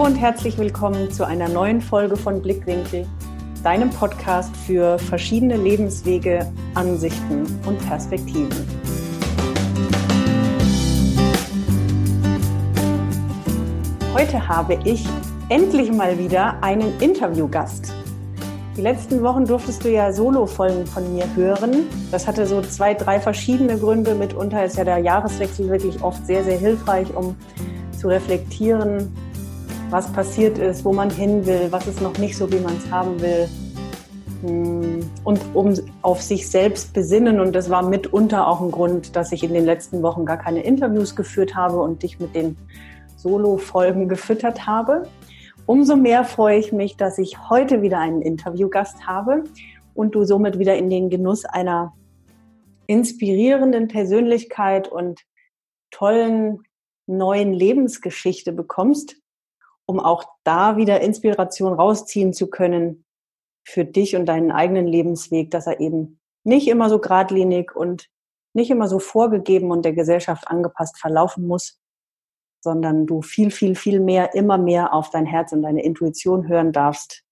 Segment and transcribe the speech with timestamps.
[0.00, 3.06] Und herzlich willkommen zu einer neuen Folge von Blickwinkel,
[3.62, 8.48] deinem Podcast für verschiedene Lebenswege, Ansichten und Perspektiven.
[14.14, 15.06] Heute habe ich
[15.50, 17.92] endlich mal wieder einen Interviewgast.
[18.78, 21.82] Die letzten Wochen durftest du ja Solo-Folgen von mir hören.
[22.10, 24.14] Das hatte so zwei, drei verschiedene Gründe.
[24.14, 27.36] Mitunter ist ja der Jahreswechsel wirklich oft sehr, sehr hilfreich, um
[27.98, 29.14] zu reflektieren,
[29.90, 32.90] was passiert ist, wo man hin will, was ist noch nicht so, wie man es
[32.90, 33.48] haben will.
[34.42, 37.40] Hm, und um auf sich selbst besinnen.
[37.40, 40.62] Und das war mitunter auch ein Grund, dass ich in den letzten Wochen gar keine
[40.62, 42.56] Interviews geführt habe und dich mit den
[43.16, 45.08] Solo-Folgen gefüttert habe.
[45.66, 49.44] Umso mehr freue ich mich, dass ich heute wieder einen Interviewgast habe
[49.94, 51.92] und du somit wieder in den Genuss einer
[52.86, 55.20] inspirierenden Persönlichkeit und
[55.90, 56.62] tollen
[57.06, 59.19] neuen Lebensgeschichte bekommst,
[59.90, 63.04] um auch da wieder Inspiration rausziehen zu können
[63.66, 68.08] für dich und deinen eigenen Lebensweg, dass er eben nicht immer so geradlinig und
[68.54, 71.80] nicht immer so vorgegeben und der Gesellschaft angepasst verlaufen muss,
[72.62, 76.70] sondern du viel, viel, viel mehr, immer mehr auf dein Herz und deine Intuition hören
[76.70, 77.24] darfst,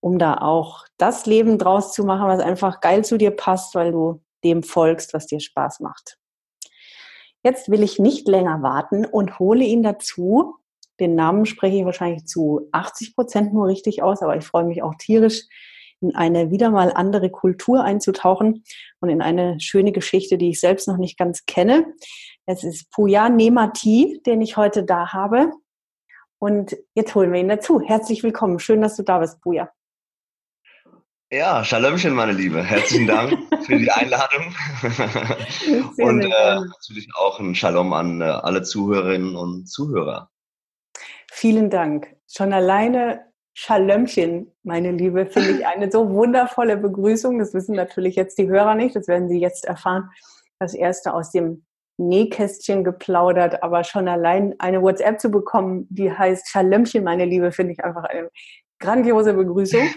[0.00, 3.92] um da auch das Leben draus zu machen, was einfach geil zu dir passt, weil
[3.92, 6.18] du dem folgst, was dir Spaß macht.
[7.44, 10.56] Jetzt will ich nicht länger warten und hole ihn dazu.
[11.00, 14.82] Den Namen spreche ich wahrscheinlich zu 80 Prozent nur richtig aus, aber ich freue mich
[14.82, 15.42] auch tierisch,
[16.00, 18.64] in eine wieder mal andere Kultur einzutauchen
[19.00, 21.86] und in eine schöne Geschichte, die ich selbst noch nicht ganz kenne.
[22.46, 25.50] Es ist Puya Nemati, den ich heute da habe.
[26.38, 27.80] Und jetzt holen wir ihn dazu.
[27.80, 28.58] Herzlich willkommen.
[28.58, 29.70] Schön, dass du da bist, Puya.
[31.32, 32.62] Ja, Shalomchen, meine Liebe.
[32.62, 34.54] Herzlichen Dank für die Einladung.
[35.98, 40.30] Und äh, natürlich auch ein Shalom an äh, alle Zuhörerinnen und Zuhörer.
[41.36, 42.14] Vielen Dank.
[42.28, 43.24] Schon alleine
[43.54, 47.40] Schalömchen, meine Liebe, finde ich eine so wundervolle Begrüßung.
[47.40, 50.10] Das wissen natürlich jetzt die Hörer nicht, das werden sie jetzt erfahren.
[50.60, 51.64] Das erste aus dem
[51.96, 57.72] Nähkästchen geplaudert, aber schon allein eine WhatsApp zu bekommen, die heißt Schalömchen, meine Liebe, finde
[57.72, 58.30] ich einfach eine
[58.78, 59.82] grandiose Begrüßung.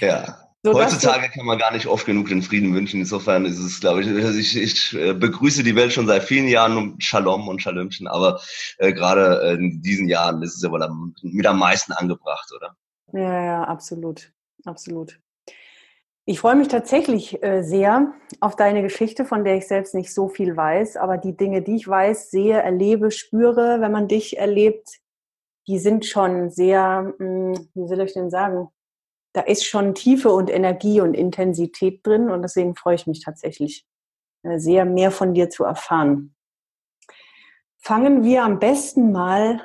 [0.00, 0.49] ja.
[0.62, 3.00] So, Heutzutage kann man gar nicht oft genug den Frieden wünschen.
[3.00, 6.76] Insofern ist es, glaube ich, ich, ich äh, begrüße die Welt schon seit vielen Jahren
[6.76, 8.40] um Shalom und Shalomchen, aber
[8.76, 12.50] äh, gerade äh, in diesen Jahren ist es ja wohl am, mit am meisten angebracht,
[12.54, 12.76] oder?
[13.12, 14.32] Ja, ja, absolut.
[14.66, 15.18] Absolut.
[16.26, 20.28] Ich freue mich tatsächlich äh, sehr auf deine Geschichte, von der ich selbst nicht so
[20.28, 25.00] viel weiß, aber die Dinge, die ich weiß, sehe, erlebe, spüre, wenn man dich erlebt,
[25.66, 28.68] die sind schon sehr, hm, wie soll ich denn sagen,
[29.32, 33.86] da ist schon Tiefe und Energie und Intensität drin und deswegen freue ich mich tatsächlich
[34.42, 36.34] äh, sehr, mehr von dir zu erfahren.
[37.78, 39.62] Fangen wir am besten mal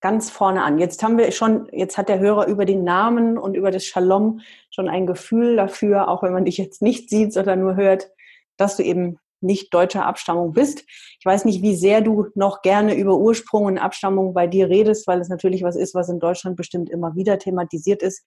[0.00, 0.78] ganz vorne an.
[0.78, 4.40] Jetzt haben wir schon, jetzt hat der Hörer über den Namen und über das Shalom
[4.70, 8.10] schon ein Gefühl dafür, auch wenn man dich jetzt nicht sieht, sondern nur hört,
[8.56, 10.84] dass du eben nicht deutscher Abstammung bist.
[11.18, 15.06] Ich weiß nicht, wie sehr du noch gerne über Ursprung und Abstammung bei dir redest,
[15.06, 18.22] weil es natürlich was ist, was in Deutschland bestimmt immer wieder thematisiert ist.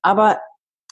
[0.00, 0.40] Aber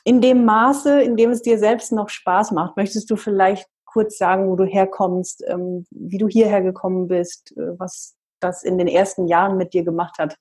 [0.04, 4.18] in dem Maße, in dem es dir selbst noch Spaß macht, möchtest du vielleicht kurz
[4.18, 8.88] sagen, wo du herkommst, ähm, wie du hierher gekommen bist, äh, was das in den
[8.88, 10.36] ersten Jahren mit dir gemacht hat,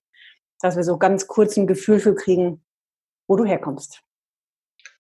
[0.62, 2.64] dass wir so ganz kurz ein Gefühl für kriegen,
[3.28, 4.02] wo du herkommst.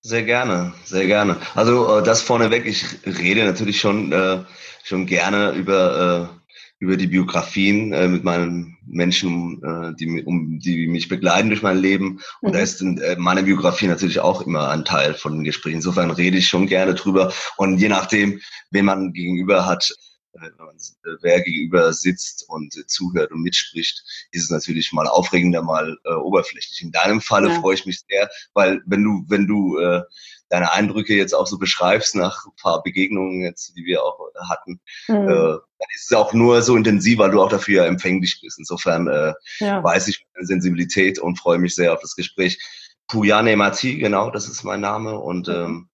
[0.01, 1.37] Sehr gerne, sehr gerne.
[1.55, 4.39] Also äh, das vorneweg, ich rede natürlich schon, äh,
[4.83, 6.39] schon gerne über, äh,
[6.79, 11.77] über die Biografien äh, mit meinen Menschen, äh, die, um, die mich begleiten durch mein
[11.77, 12.21] Leben.
[12.39, 12.53] Und mhm.
[12.53, 15.77] da ist äh, meine Biografie natürlich auch immer ein Teil von den Gesprächen.
[15.77, 17.33] Insofern rede ich schon gerne drüber.
[17.57, 18.39] Und je nachdem,
[18.71, 19.93] wen man gegenüber hat,
[20.33, 25.61] äh, äh, wer gegenüber sitzt und äh, zuhört und mitspricht, ist es natürlich mal aufregender,
[25.61, 26.81] mal äh, oberflächlich.
[26.81, 27.59] In deinem Falle ja.
[27.59, 30.01] freue ich mich sehr, weil wenn du, wenn du äh,
[30.49, 34.19] deine Eindrücke jetzt auch so beschreibst nach ein paar Begegnungen jetzt, die wir auch
[34.49, 35.15] hatten, mhm.
[35.15, 38.59] äh, dann ist es auch nur so intensiv, weil du auch dafür empfänglich bist.
[38.59, 39.83] Insofern äh, ja.
[39.83, 42.59] weiß ich meine Sensibilität und freue mich sehr auf das Gespräch.
[43.07, 45.53] Puyane Mati, genau, das ist mein Name und mhm.
[45.53, 45.89] ähm,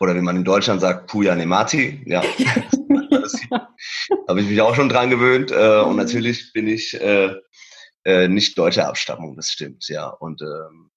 [0.00, 2.22] oder wie man in Deutschland sagt, Puyane Mati, ja.
[4.28, 5.50] habe ich mich auch schon dran gewöhnt.
[5.50, 5.96] Äh, und mhm.
[5.96, 7.34] natürlich bin ich äh,
[8.04, 10.08] äh, nicht deutscher Abstammung, das stimmt, ja.
[10.08, 10.90] Und ähm,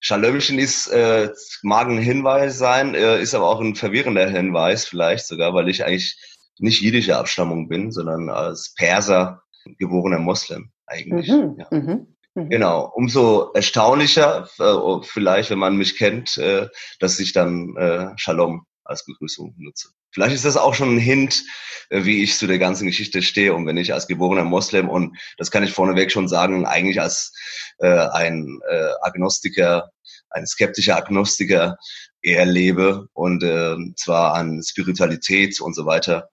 [0.00, 1.30] Schalömchen ist, äh,
[1.62, 5.84] mag ein Hinweis sein, äh, ist aber auch ein verwirrender Hinweis, vielleicht sogar, weil ich
[5.84, 6.16] eigentlich
[6.58, 9.42] nicht jüdischer Abstammung bin, sondern als Perser
[9.78, 11.28] geborener Moslem eigentlich.
[11.28, 11.66] Mhm, ja.
[11.70, 12.50] mhm, mhm.
[12.50, 16.68] Genau, umso erstaunlicher, äh, vielleicht, wenn man mich kennt, äh,
[17.00, 19.90] dass ich dann äh, Shalom als Begrüßung nutze.
[20.10, 21.44] vielleicht ist das auch schon ein Hint,
[21.90, 23.54] äh, wie ich zu der ganzen Geschichte stehe.
[23.54, 27.32] Und wenn ich als geborener Moslem und das kann ich vorneweg schon sagen, eigentlich als
[27.78, 29.90] äh, ein äh, Agnostiker,
[30.30, 31.76] ein skeptischer Agnostiker
[32.22, 36.30] eher lebe und äh, zwar an Spiritualität und so weiter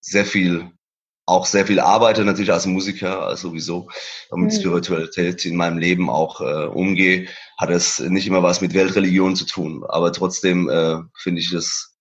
[0.00, 0.70] sehr viel
[1.32, 3.88] auch sehr viel arbeite, natürlich als Musiker sowieso,
[4.30, 4.56] mit mhm.
[4.56, 9.46] Spiritualität in meinem Leben auch äh, umgehe, hat es nicht immer was mit Weltreligion zu
[9.46, 9.84] tun.
[9.88, 11.96] Aber trotzdem äh, finde ich es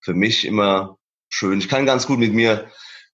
[0.00, 0.96] für mich immer
[1.28, 1.58] schön.
[1.58, 2.68] Ich kann ganz gut mit mir,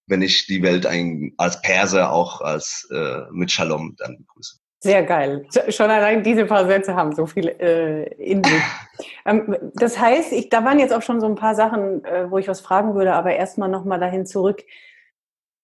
[0.07, 4.57] wenn ich die Welt ein, als Perser auch als äh, mit Shalom dann begrüße.
[4.79, 5.47] Sehr geil.
[5.69, 8.61] Schon allein diese paar Sätze haben so viel äh, in sich.
[9.25, 12.37] ähm, das heißt, ich, da waren jetzt auch schon so ein paar Sachen, äh, wo
[12.37, 14.61] ich was fragen würde, aber erstmal nochmal dahin zurück.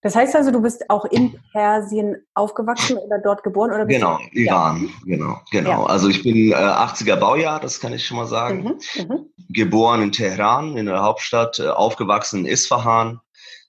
[0.02, 3.72] Das heißt also, du bist auch in Persien aufgewachsen oder dort geboren?
[3.72, 4.90] Oder genau, Iran, ja.
[5.06, 5.70] genau, genau.
[5.70, 5.86] Ja.
[5.86, 8.64] Also ich bin äh, 80er Baujahr, das kann ich schon mal sagen.
[8.64, 13.20] Mhm, mhm, geboren in Teheran, in der Hauptstadt, äh, aufgewachsen in Isfahan.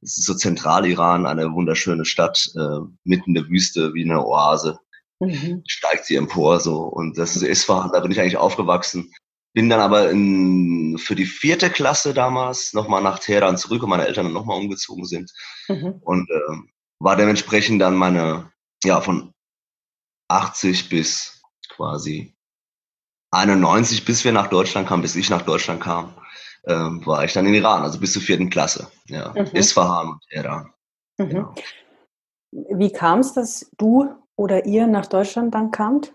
[0.00, 4.78] Das ist so Zentraliran, eine wunderschöne Stadt, äh, mitten in der Wüste, wie eine Oase.
[5.20, 5.62] Mhm.
[5.66, 6.78] Steigt sie empor so.
[6.78, 9.12] Und das ist Isfahan, da bin ich eigentlich aufgewachsen.
[9.54, 14.06] Bin dann aber in, für die vierte Klasse damals nochmal nach Teheran zurück, und meine
[14.06, 15.30] Eltern dann nochmal umgezogen sind.
[15.68, 16.00] Mhm.
[16.02, 16.56] Und äh,
[16.98, 18.50] war dementsprechend dann meine,
[18.84, 19.34] ja, von
[20.28, 22.34] 80 bis quasi
[23.32, 26.14] 91, bis wir nach Deutschland kamen, bis ich nach Deutschland kam,
[26.64, 28.90] äh, war ich dann in Iran, also bis zur vierten Klasse.
[29.06, 29.50] Ja, mhm.
[29.52, 30.72] Isfahan und Teheran.
[31.18, 31.28] Mhm.
[31.28, 31.54] Genau.
[32.52, 36.12] Wie kam es, dass du oder ihr nach Deutschland dann kamt?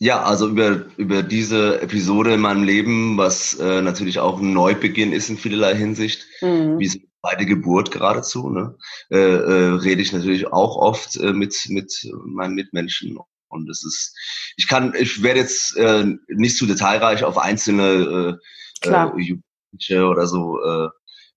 [0.00, 5.12] Ja, also über, über diese Episode in meinem Leben, was äh, natürlich auch ein Neubeginn
[5.12, 6.78] ist in vielerlei Hinsicht, mhm.
[6.78, 8.76] wie so beide Geburt geradezu, ne,
[9.10, 11.92] äh, äh, rede ich natürlich auch oft äh, mit, mit
[12.24, 13.18] meinen Mitmenschen.
[13.48, 14.16] Und es ist,
[14.56, 18.38] ich kann, ich werde jetzt äh, nicht zu detailreich auf einzelne
[18.84, 20.88] äh, äh, Jugendliche oder so äh,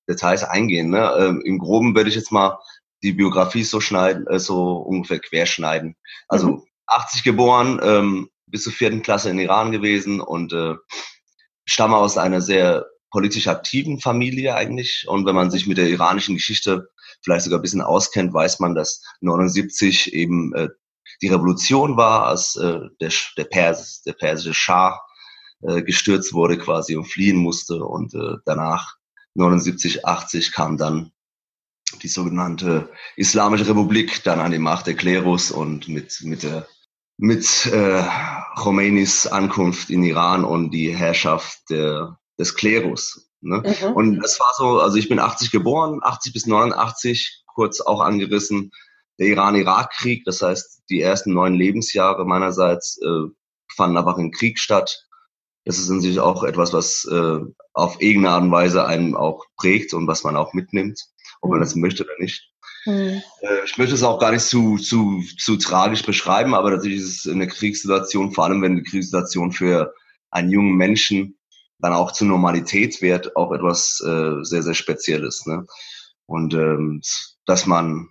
[0.07, 0.89] Details eingehen.
[0.89, 1.11] Ne?
[1.17, 2.59] Ähm, Im Groben werde ich jetzt mal
[3.01, 5.95] die Biografie so schneiden, äh, so ungefähr querschneiden.
[6.27, 6.63] Also mhm.
[6.87, 10.75] 80 geboren, ähm, bis zur vierten Klasse in Iran gewesen und äh,
[11.65, 15.05] stamme aus einer sehr politisch aktiven Familie eigentlich.
[15.07, 16.89] Und wenn man sich mit der iranischen Geschichte
[17.23, 20.69] vielleicht sogar ein bisschen auskennt, weiß man, dass 79 eben äh,
[21.21, 24.99] die Revolution war, als äh, der, der, Pers, der persische Schah
[25.61, 27.83] äh, gestürzt wurde quasi und fliehen musste.
[27.83, 28.95] Und äh, danach
[29.35, 31.11] 79, 80 kam dann
[32.01, 36.67] die sogenannte Islamische Republik dann an die Macht der Klerus und mit, mit der
[37.17, 38.03] mit äh,
[38.55, 43.29] Khomeinis Ankunft in Iran und die Herrschaft der, des Klerus.
[43.41, 43.63] Ne?
[43.65, 43.93] Mhm.
[43.93, 48.71] Und das war so, also ich bin 80 geboren, 80 bis 89, kurz auch angerissen,
[49.19, 53.29] der Iran-Irak-Krieg, das heißt, die ersten neun Lebensjahre meinerseits äh,
[53.75, 55.05] fanden einfach im Krieg statt.
[55.63, 57.39] Das ist in sich auch etwas, was äh,
[57.73, 60.99] auf irgendeine Art und Weise einen auch prägt und was man auch mitnimmt,
[61.41, 61.51] ob mhm.
[61.51, 62.51] man das möchte oder nicht.
[62.85, 63.21] Mhm.
[63.65, 67.31] Ich möchte es auch gar nicht zu, zu, zu tragisch beschreiben, aber natürlich ist es
[67.31, 69.93] eine Kriegssituation, vor allem wenn die Kriegssituation für
[70.31, 71.37] einen jungen Menschen
[71.79, 75.45] dann auch zur Normalität wird, auch etwas äh, sehr, sehr Spezielles.
[75.45, 75.65] Ne?
[76.25, 77.01] Und ähm,
[77.45, 78.09] dass man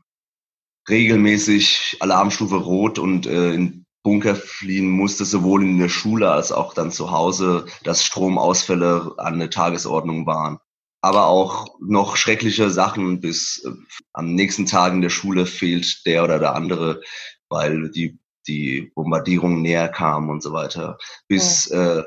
[0.88, 6.74] regelmäßig Alarmstufe Rot und äh, in Bunker fliehen musste, sowohl in der Schule als auch
[6.74, 10.58] dann zu Hause, dass Stromausfälle an der Tagesordnung waren
[11.00, 13.70] aber auch noch schreckliche Sachen bis äh,
[14.12, 17.00] am nächsten Tag in der Schule fehlt der oder der andere,
[17.48, 20.98] weil die, die Bombardierung näher kam und so weiter.
[21.28, 21.98] Bis ja.
[21.98, 22.04] äh,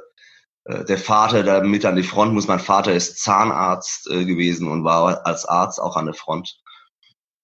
[0.65, 2.47] äh, der Vater da mit an die Front muss.
[2.47, 6.57] Mein Vater ist Zahnarzt äh, gewesen und war als Arzt auch an der Front.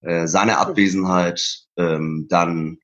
[0.01, 2.79] Äh, seine Abwesenheit, ähm, dann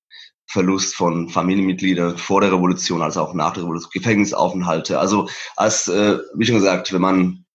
[0.48, 5.00] Verlust von Familienmitgliedern vor der Revolution, als auch nach der Revolution, Gefängnisaufenthalte.
[5.00, 7.46] Also als, äh, wie schon gesagt, wenn man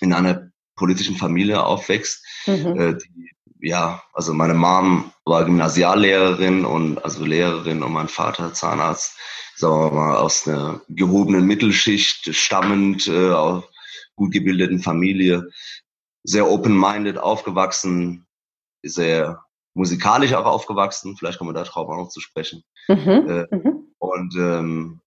[0.00, 0.47] in einer
[0.78, 2.24] politischen Familie aufwächst.
[2.46, 2.80] Mhm.
[2.80, 3.30] Äh, die,
[3.60, 9.18] ja, also meine Mom war Gymnasiallehrerin und also Lehrerin und mein Vater Zahnarzt.
[9.56, 13.64] Sagen wir mal aus einer gehobenen Mittelschicht stammend, äh, aus
[14.14, 15.48] gut gebildeten Familie,
[16.24, 18.26] sehr open-minded aufgewachsen,
[18.82, 19.44] sehr
[19.74, 21.16] musikalisch auch aufgewachsen.
[21.16, 22.62] Vielleicht kommen wir darauf auch noch zu sprechen.
[22.88, 22.96] Mhm.
[23.28, 23.94] Äh, mhm.
[23.98, 25.00] Und ähm,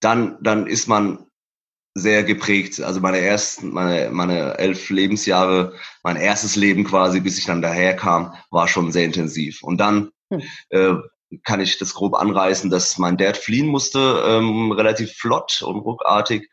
[0.00, 1.26] dann, dann ist man
[1.94, 2.80] sehr geprägt.
[2.80, 7.94] Also meine ersten, meine, meine elf Lebensjahre, mein erstes Leben quasi, bis ich dann daher
[7.94, 9.62] kam, war schon sehr intensiv.
[9.62, 10.42] Und dann hm.
[10.70, 10.94] äh,
[11.44, 16.50] kann ich das grob anreißen, dass mein Dad fliehen musste, ähm, relativ flott und ruckartig.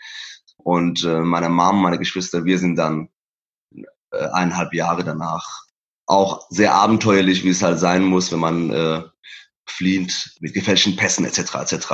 [0.58, 3.10] Und äh, meine Mom, meine Geschwister, wir sind dann
[4.12, 5.66] äh, eineinhalb Jahre danach
[6.06, 9.02] auch sehr abenteuerlich, wie es halt sein muss, wenn man äh,
[9.66, 11.56] fliehend mit gefälschten Pässen etc.
[11.56, 11.88] etc.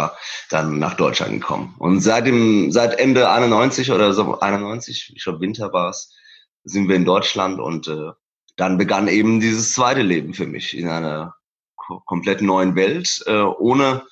[0.49, 1.75] dann nach Deutschland gekommen.
[1.79, 6.13] Und seit dem seit Ende 91 oder so 91, ich glaube Winter war es,
[6.63, 8.11] sind wir in Deutschland und äh,
[8.55, 11.35] dann begann eben dieses zweite Leben für mich in einer
[12.05, 14.05] komplett neuen Welt, äh, ohne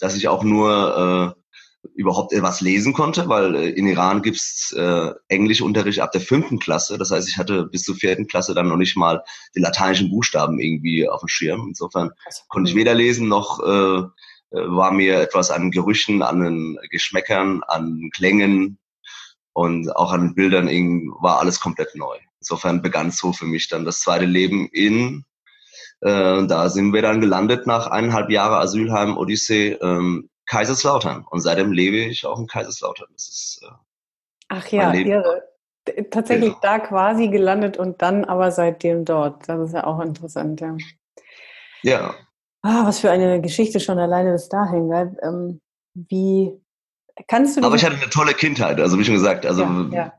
[0.00, 1.37] dass ich auch nur äh,
[1.98, 6.96] überhaupt etwas lesen konnte, weil äh, in Iran gibt's äh, Englischunterricht ab der fünften Klasse.
[6.96, 9.24] Das heißt, ich hatte bis zur vierten Klasse dann noch nicht mal
[9.56, 11.66] die lateinischen Buchstaben irgendwie auf dem Schirm.
[11.66, 12.10] Insofern
[12.46, 13.98] konnte ich weder lesen noch äh,
[14.56, 18.78] äh, war mir etwas an Gerüchen, an den Geschmäckern, an Klängen
[19.52, 20.68] und auch an den Bildern
[21.20, 22.16] war alles komplett neu.
[22.40, 25.24] Insofern begann so für mich dann das zweite Leben in
[26.00, 31.24] äh, da sind wir dann gelandet nach eineinhalb Jahre Asylheim Odyssee ähm, Kaiserslautern.
[31.30, 33.08] Und seitdem lebe ich auch in Kaiserslautern.
[33.12, 33.74] Das ist, äh,
[34.48, 35.42] Ach ja, irre.
[36.10, 36.60] Tatsächlich genau.
[36.60, 39.48] da quasi gelandet und dann aber seitdem dort.
[39.48, 40.76] Das ist ja auch interessant, ja.
[41.82, 42.14] Ja.
[42.62, 44.90] Ah, was für eine Geschichte schon alleine bis dahin.
[45.22, 45.60] Ähm,
[45.94, 46.60] wie
[47.26, 47.62] kannst du.
[47.62, 50.12] Aber ich hatte eine tolle Kindheit, also wie schon gesagt, also ja, ja.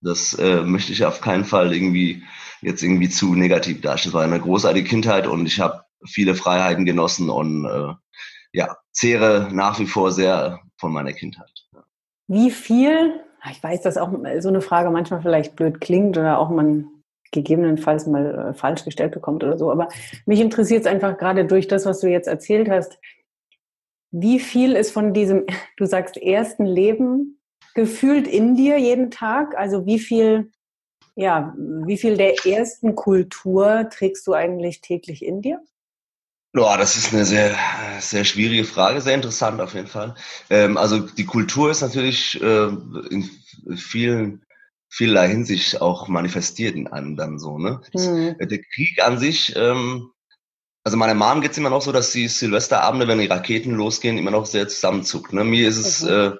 [0.00, 2.22] das äh, möchte ich auf keinen Fall irgendwie
[2.60, 4.10] jetzt irgendwie zu negativ darstellen.
[4.10, 7.94] Es war eine großartige Kindheit und ich habe viele Freiheiten genossen und äh,
[8.52, 11.50] ja, zehre nach wie vor sehr von meiner Kindheit.
[12.28, 14.10] Wie viel, ich weiß, dass auch
[14.40, 16.88] so eine Frage manchmal vielleicht blöd klingt oder auch man
[17.30, 19.88] gegebenenfalls mal äh, falsch gestellt bekommt oder so, aber
[20.24, 22.98] mich interessiert es einfach gerade durch das, was du jetzt erzählt hast,
[24.10, 25.44] wie viel ist von diesem,
[25.76, 27.38] du sagst, ersten Leben
[27.74, 29.58] gefühlt in dir jeden Tag?
[29.58, 30.50] Also wie viel,
[31.16, 35.60] ja, wie viel der ersten Kultur trägst du eigentlich täglich in dir?
[36.56, 37.54] Ja, das ist eine sehr,
[38.00, 40.14] sehr schwierige Frage, sehr interessant auf jeden Fall.
[40.48, 42.68] Ähm, also die Kultur ist natürlich äh,
[43.10, 43.28] in
[43.76, 44.42] vielen
[44.88, 47.58] vielerlei Hinsicht auch manifestiert in einem dann so.
[47.58, 47.82] Ne?
[47.92, 48.36] Mhm.
[48.38, 50.10] Der Krieg an sich, ähm,
[50.82, 54.30] also meiner Mom geht's immer noch so, dass sie Silvesterabende, wenn die Raketen losgehen, immer
[54.30, 55.34] noch sehr zusammenzuckt.
[55.34, 55.44] Ne?
[55.44, 56.08] Mir ist es, mhm.
[56.08, 56.32] äh,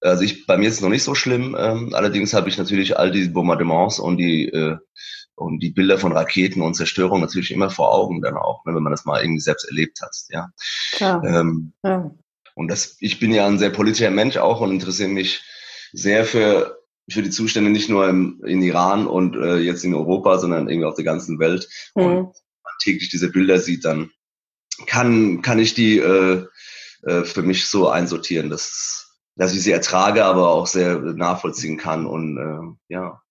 [0.00, 1.56] also ich, bei mir ist es noch nicht so schlimm.
[1.58, 4.76] Ähm, allerdings habe ich natürlich all die Bombardements und die äh,
[5.34, 8.82] und die Bilder von Raketen und Zerstörung natürlich immer vor Augen dann auch, ne, wenn
[8.82, 10.14] man das mal irgendwie selbst erlebt hat.
[10.28, 10.52] Ja.
[11.24, 12.10] Ähm, ja.
[12.54, 15.42] Und das, ich bin ja ein sehr politischer Mensch auch und interessiere mich
[15.92, 16.78] sehr für
[17.10, 20.86] für die Zustände nicht nur im, in Iran und äh, jetzt in Europa, sondern irgendwie
[20.86, 21.68] auf der ganzen Welt.
[21.96, 22.04] Mhm.
[22.04, 24.10] Und man täglich diese Bilder sieht, dann
[24.86, 26.46] kann kann ich die äh,
[27.02, 32.06] äh, für mich so einsortieren, dass dass ich sie ertrage, aber auch sehr nachvollziehen kann
[32.06, 33.21] und äh, ja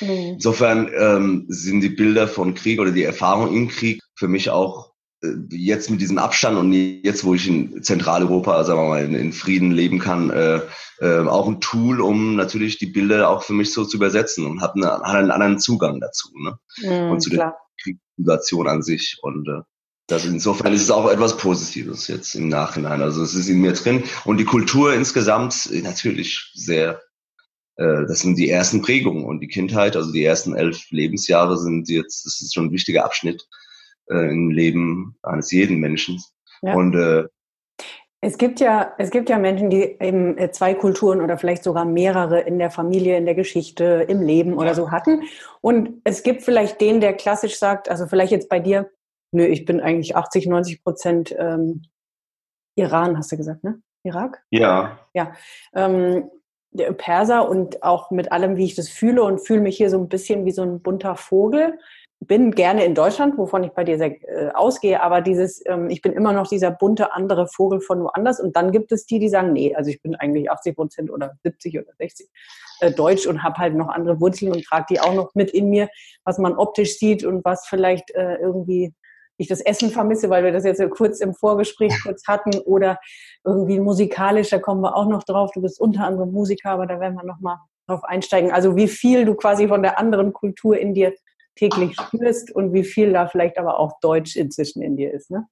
[0.00, 0.34] Mhm.
[0.34, 4.92] Insofern ähm, sind die Bilder von Krieg oder die Erfahrung im Krieg für mich auch
[5.22, 9.14] äh, jetzt mit diesem Abstand und jetzt, wo ich in Zentraleuropa, sagen wir mal, in,
[9.14, 10.60] in Frieden leben kann, äh,
[11.00, 14.60] äh, auch ein Tool, um natürlich die Bilder auch für mich so zu übersetzen und
[14.60, 16.58] hat, eine, hat einen anderen Zugang dazu ne?
[16.78, 17.56] Mhm, und zu klar.
[17.56, 19.18] der Kriegssituation an sich.
[19.22, 19.62] Und äh,
[20.08, 23.02] das insofern ist es auch etwas Positives jetzt im Nachhinein.
[23.02, 27.02] Also es ist in mir drin und die Kultur insgesamt natürlich sehr
[27.78, 32.26] das sind die ersten Prägungen und die Kindheit, also die ersten elf Lebensjahre sind jetzt,
[32.26, 33.46] das ist schon ein wichtiger Abschnitt
[34.10, 36.22] äh, im Leben eines jeden Menschen.
[36.62, 36.74] Ja.
[36.74, 37.24] Und äh,
[38.20, 41.84] es gibt ja, es gibt ja Menschen, die eben äh, zwei Kulturen oder vielleicht sogar
[41.84, 45.22] mehrere in der Familie, in der Geschichte, im Leben oder so hatten.
[45.60, 48.90] Und es gibt vielleicht den, der klassisch sagt, also vielleicht jetzt bei dir,
[49.30, 51.82] nö, ich bin eigentlich 80, 90 Prozent ähm,
[52.74, 53.80] Iran, hast du gesagt, ne?
[54.04, 54.42] Irak?
[54.50, 54.98] Ja.
[55.12, 55.34] Ja.
[55.74, 56.30] Ähm,
[56.78, 60.08] Perser und auch mit allem, wie ich das fühle und fühle mich hier so ein
[60.08, 61.78] bisschen wie so ein bunter Vogel.
[62.20, 66.02] Bin gerne in Deutschland, wovon ich bei dir sehr äh, ausgehe, aber dieses, ähm, ich
[66.02, 69.28] bin immer noch dieser bunte andere Vogel von woanders und dann gibt es die, die
[69.28, 72.28] sagen, nee, also ich bin eigentlich 80 Prozent oder 70 oder 60
[72.80, 75.70] äh, Deutsch und habe halt noch andere Wurzeln und trage die auch noch mit in
[75.70, 75.88] mir,
[76.24, 78.92] was man optisch sieht und was vielleicht äh, irgendwie
[79.38, 82.98] ich das Essen vermisse, weil wir das jetzt kurz im Vorgespräch kurz hatten oder
[83.44, 85.50] irgendwie musikalisch, da kommen wir auch noch drauf.
[85.54, 88.52] Du bist unter anderem Musiker, aber da werden wir noch mal drauf einsteigen.
[88.52, 91.14] Also wie viel du quasi von der anderen Kultur in dir
[91.56, 95.46] täglich spürst und wie viel da vielleicht aber auch Deutsch inzwischen in dir ist, ne?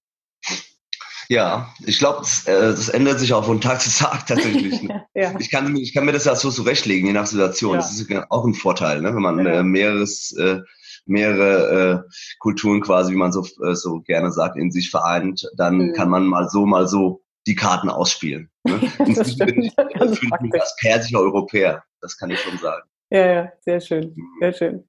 [1.28, 4.83] Ja, ich glaube, das, äh, das, ändert sich auch von Tag zu Tag tatsächlich.
[4.83, 5.07] Ne?
[5.14, 5.35] ja.
[5.40, 7.73] ich, kann, ich kann mir das ja so zurechtlegen, je nach Situation.
[7.73, 7.76] Ja.
[7.78, 9.12] Das ist auch ein Vorteil, ne?
[9.12, 9.55] wenn man ja.
[9.55, 10.61] äh, mehreres äh,
[11.07, 15.79] mehrere äh, Kulturen quasi, wie man so, äh, so gerne sagt, in sich vereint, dann
[15.79, 15.93] mhm.
[15.93, 18.51] kann man mal so, mal so die Karten ausspielen.
[18.65, 18.81] Ne?
[19.15, 19.65] das stimmt.
[19.65, 22.89] Ich, ich als persischer Europäer, das kann ich schon sagen.
[23.11, 24.29] Ja, ja, sehr schön, mhm.
[24.41, 24.85] sehr schön.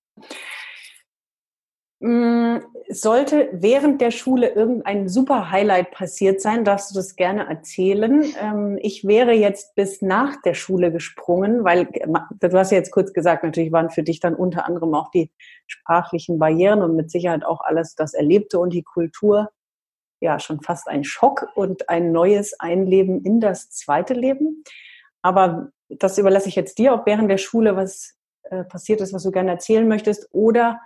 [2.00, 2.58] Mm,
[2.90, 8.24] sollte während der Schule irgendein super Highlight passiert sein, darfst du das gerne erzählen.
[8.40, 11.88] Ähm, ich wäre jetzt bis nach der Schule gesprungen, weil
[12.40, 15.32] du hast ja jetzt kurz gesagt, natürlich waren für dich dann unter anderem auch die
[15.66, 19.50] sprachlichen Barrieren und mit Sicherheit auch alles das Erlebte und die Kultur
[20.20, 24.64] ja schon fast ein Schock und ein neues Einleben in das zweite Leben.
[25.24, 29.24] Aber das überlasse ich jetzt dir, ob während der Schule was äh, passiert ist, was
[29.24, 30.30] du gerne erzählen möchtest.
[30.32, 30.80] Oder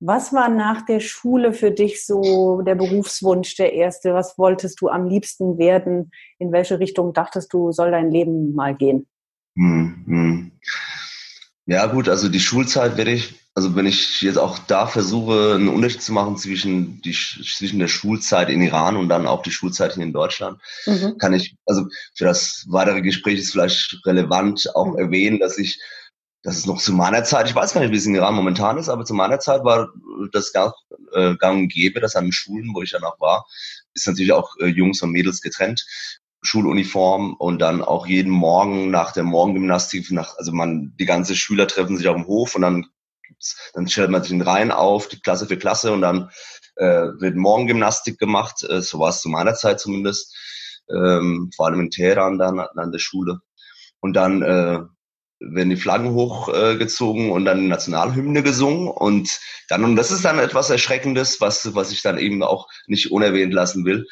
[0.00, 4.14] was war nach der Schule für dich so der Berufswunsch, der erste?
[4.14, 6.12] Was wolltest du am liebsten werden?
[6.38, 9.06] In welche Richtung dachtest du, soll dein Leben mal gehen?
[9.56, 10.52] Hm, hm.
[11.66, 15.68] Ja gut, also die Schulzeit werde ich, also wenn ich jetzt auch da versuche, einen
[15.68, 19.92] Unterschied zu machen zwischen, die, zwischen der Schulzeit in Iran und dann auch die Schulzeit
[19.92, 21.18] hier in Deutschland, mhm.
[21.18, 21.86] kann ich, also
[22.16, 24.98] für das weitere Gespräch ist vielleicht relevant auch mhm.
[24.98, 25.78] erwähnen, dass ich
[26.48, 28.78] das ist noch zu meiner Zeit, ich weiß gar nicht, wie es in Iran momentan
[28.78, 29.90] ist, aber zu meiner Zeit war
[30.32, 30.74] das gar,
[31.12, 33.46] äh, gang und gäbe, dass an den Schulen, wo ich dann auch war,
[33.92, 35.86] ist natürlich auch äh, Jungs und Mädels getrennt.
[36.40, 41.66] Schuluniform und dann auch jeden Morgen nach der Morgengymnastik, nach, also man, die ganze Schüler
[41.66, 42.86] treffen sich auf dem Hof und dann
[43.74, 46.30] dann stellt man sich in Reihen auf, die Klasse für Klasse und dann
[46.76, 50.34] äh, wird Morgengymnastik gemacht, äh, so war es zu meiner Zeit zumindest,
[50.88, 53.40] ähm, vor allem in Teheran dann an der Schule.
[54.00, 54.80] Und dann äh,
[55.40, 58.88] werden die Flaggen hochgezogen äh, und dann die Nationalhymne gesungen.
[58.88, 63.10] Und dann, und das ist dann etwas Erschreckendes, was, was ich dann eben auch nicht
[63.10, 64.06] unerwähnt lassen will,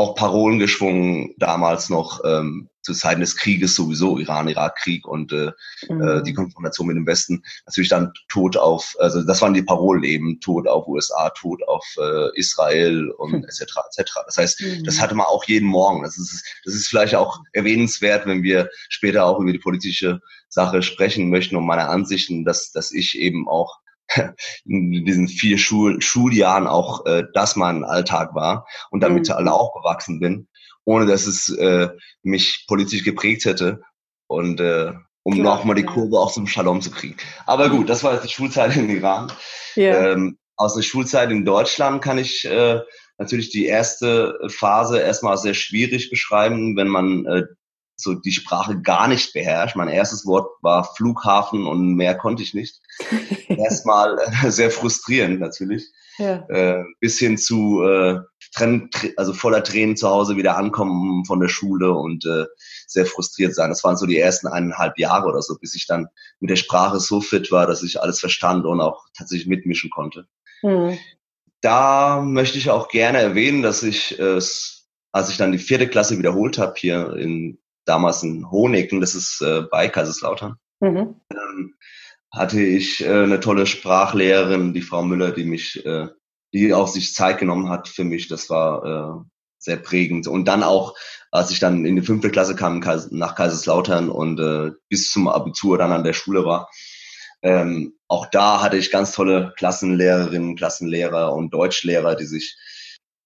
[0.00, 5.52] auch Parolen geschwungen, damals noch ähm, zu Zeiten des Krieges sowieso, Iran-Irak-Krieg und äh,
[5.88, 6.02] mhm.
[6.02, 7.42] äh, die Konfrontation mit dem Westen.
[7.66, 11.84] Natürlich dann Tod auf, also das waren die Parolen eben, Tod auf USA, Tod auf
[11.98, 13.44] äh, Israel und mhm.
[13.44, 13.60] etc.
[13.96, 14.12] etc.
[14.24, 14.84] Das heißt, mhm.
[14.84, 16.02] das hatte man auch jeden Morgen.
[16.02, 20.82] Das ist, das ist vielleicht auch erwähnenswert, wenn wir später auch über die politische Sache
[20.82, 23.78] sprechen möchten und meine Ansichten, dass, dass ich eben auch
[24.64, 29.34] in diesen vier Schul Schuljahren auch äh, das mein Alltag war und damit mhm.
[29.34, 30.48] alle aufgewachsen bin,
[30.84, 31.88] ohne dass es äh,
[32.22, 33.80] mich politisch geprägt hätte
[34.26, 37.16] und äh, um Klar, nochmal die Kurve auch zum Shalom zu kriegen.
[37.46, 39.30] Aber gut, das war jetzt die Schulzeit in Iran.
[39.76, 40.12] Yeah.
[40.12, 42.80] Ähm, aus der Schulzeit in Deutschland kann ich äh,
[43.18, 47.42] natürlich die erste Phase erstmal sehr schwierig beschreiben, wenn man äh,
[48.02, 49.76] so die Sprache gar nicht beherrscht.
[49.76, 52.80] Mein erstes Wort war Flughafen und mehr konnte ich nicht.
[53.48, 55.90] Erstmal äh, sehr frustrierend natürlich.
[56.18, 56.46] Ja.
[56.48, 58.20] Äh, bis hin zu äh,
[58.52, 62.46] Tren also voller Tränen zu Hause wieder ankommen von der Schule und äh,
[62.86, 63.70] sehr frustriert sein.
[63.70, 66.08] Das waren so die ersten eineinhalb Jahre oder so, bis ich dann
[66.40, 70.26] mit der Sprache so fit war, dass ich alles verstand und auch tatsächlich mitmischen konnte.
[70.62, 70.98] Mhm.
[71.60, 74.40] Da möchte ich auch gerne erwähnen, dass ich, äh,
[75.12, 79.40] als ich dann die vierte Klasse wiederholt habe hier in damals in Honeken, das ist
[79.42, 81.16] äh, bei Kaiserslautern, mhm.
[81.32, 81.74] ähm,
[82.32, 86.08] hatte ich äh, eine tolle Sprachlehrerin, die Frau Müller, die mich, äh,
[86.52, 88.28] die auch sich Zeit genommen hat für mich.
[88.28, 89.24] Das war äh,
[89.58, 90.26] sehr prägend.
[90.26, 90.94] Und dann auch,
[91.30, 95.78] als ich dann in die fünfte Klasse kam nach Kaiserslautern und äh, bis zum Abitur
[95.78, 96.70] dann an der Schule war,
[97.42, 102.56] ähm, auch da hatte ich ganz tolle Klassenlehrerinnen, Klassenlehrer und Deutschlehrer, die sich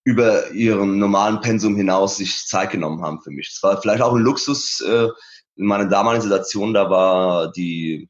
[0.05, 3.49] über ihren normalen Pensum hinaus sich Zeit genommen haben für mich.
[3.49, 5.09] Das war vielleicht auch ein Luxus äh,
[5.57, 6.75] in meiner damaligen Situation.
[6.75, 8.09] Da war die,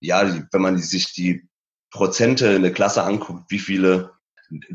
[0.00, 1.46] ja, wenn man sich die
[1.90, 4.12] Prozente in der Klasse anguckt, wie viele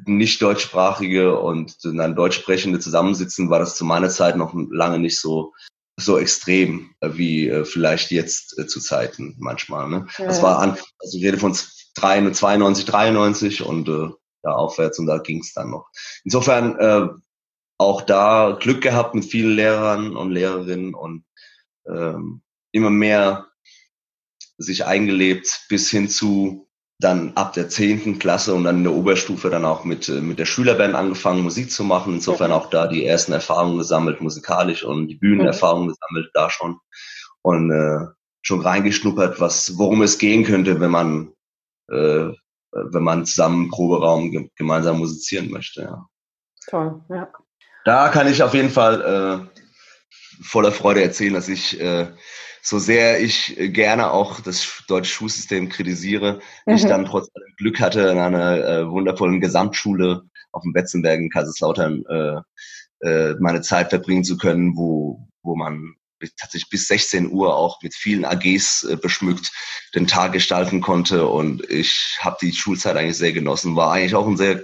[0.05, 5.53] nicht deutschsprachige und dann deutschsprechende zusammensitzen, war das zu meiner Zeit noch lange nicht so
[5.99, 9.89] so extrem wie äh, vielleicht jetzt äh, zu Zeiten manchmal.
[9.89, 10.07] Ne?
[10.17, 10.25] Ja.
[10.25, 14.09] Das war an, also ich rede von 92, 93 und äh,
[14.41, 15.89] da aufwärts und da ging es dann noch.
[16.23, 17.09] Insofern äh,
[17.77, 21.23] auch da Glück gehabt mit vielen Lehrern und Lehrerinnen und
[21.87, 23.47] ähm, immer mehr
[24.57, 26.69] sich eingelebt bis hin zu
[27.01, 30.37] dann ab der zehnten Klasse und dann in der Oberstufe dann auch mit, äh, mit
[30.37, 32.15] der Schülerband angefangen, Musik zu machen.
[32.15, 36.77] Insofern auch da die ersten Erfahrungen gesammelt, musikalisch und die Bühnenerfahrungen gesammelt, da schon.
[37.41, 38.05] Und äh,
[38.41, 41.31] schon reingeschnuppert, was, worum es gehen könnte, wenn man
[41.89, 42.31] äh,
[42.71, 45.81] wenn man zusammen im Proberaum gemeinsam musizieren möchte.
[45.81, 46.05] Ja.
[46.67, 47.31] Toll, ja.
[47.85, 52.07] Da kann ich auf jeden Fall äh, voller Freude erzählen, dass ich, äh,
[52.61, 56.75] so sehr ich gerne auch das deutsche Schulsystem kritisiere, mhm.
[56.75, 62.03] ich dann trotzdem Glück hatte, in einer äh, wundervollen Gesamtschule auf dem Betzenberg in Kaiserslautern
[62.09, 65.95] äh, äh, meine Zeit verbringen zu können, wo, wo man
[66.37, 69.51] tatsächlich bis 16 Uhr auch mit vielen AGs äh, beschmückt
[69.95, 73.75] den Tag gestalten konnte und ich habe die Schulzeit eigentlich sehr genossen.
[73.75, 74.63] War eigentlich auch ein sehr,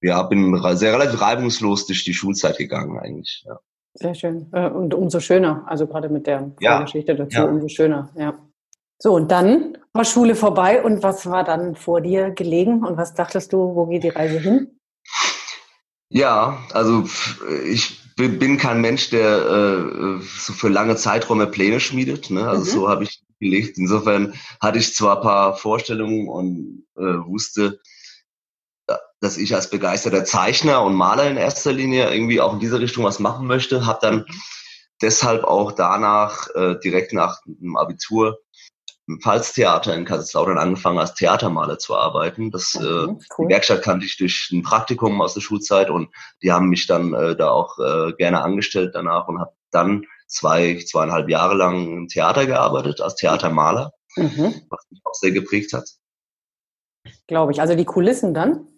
[0.00, 3.44] ja, bin sehr relativ reibungslos durch die Schulzeit gegangen eigentlich.
[3.46, 3.58] Ja.
[3.94, 6.82] Sehr schön äh, und umso schöner, also gerade mit der ja.
[6.82, 7.44] Geschichte dazu ja.
[7.44, 8.10] umso schöner.
[8.16, 8.38] Ja.
[8.98, 13.14] So und dann war Schule vorbei und was war dann vor dir gelegen und was
[13.14, 14.78] dachtest du, wo geht die Reise hin?
[16.08, 17.04] Ja, also
[17.64, 22.30] ich bin kein Mensch, der äh, so für lange Zeiträume Pläne schmiedet.
[22.30, 22.48] Ne?
[22.48, 22.68] Also mhm.
[22.68, 23.78] so habe ich gelegt.
[23.78, 27.80] Insofern hatte ich zwar ein paar Vorstellungen und äh, wusste,
[29.20, 33.04] dass ich als begeisterter Zeichner und Maler in erster Linie irgendwie auch in diese Richtung
[33.04, 33.86] was machen möchte.
[33.86, 34.24] Habe dann
[35.00, 38.38] deshalb auch danach äh, direkt nach dem Abitur
[39.08, 42.50] im Pfalztheater in Kaiserslautern angefangen, als Theatermaler zu arbeiten.
[42.50, 43.46] Das mhm, cool.
[43.46, 46.08] die Werkstatt kannte ich durch ein Praktikum aus der Schulzeit und
[46.42, 50.78] die haben mich dann äh, da auch äh, gerne angestellt danach und habe dann zwei,
[50.78, 54.62] zweieinhalb Jahre lang im Theater gearbeitet, als Theatermaler, mhm.
[54.70, 55.88] was mich auch sehr geprägt hat.
[57.26, 57.60] Glaube ich.
[57.60, 58.68] Also die Kulissen dann?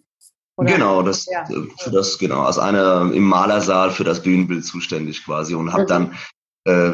[0.57, 0.71] Oder?
[0.71, 1.43] Genau, das, ja.
[1.43, 5.83] Äh, für das, genau, als einer im Malersaal für das Bühnenbild zuständig quasi und habe
[5.83, 5.87] mhm.
[5.87, 6.17] dann
[6.65, 6.93] äh,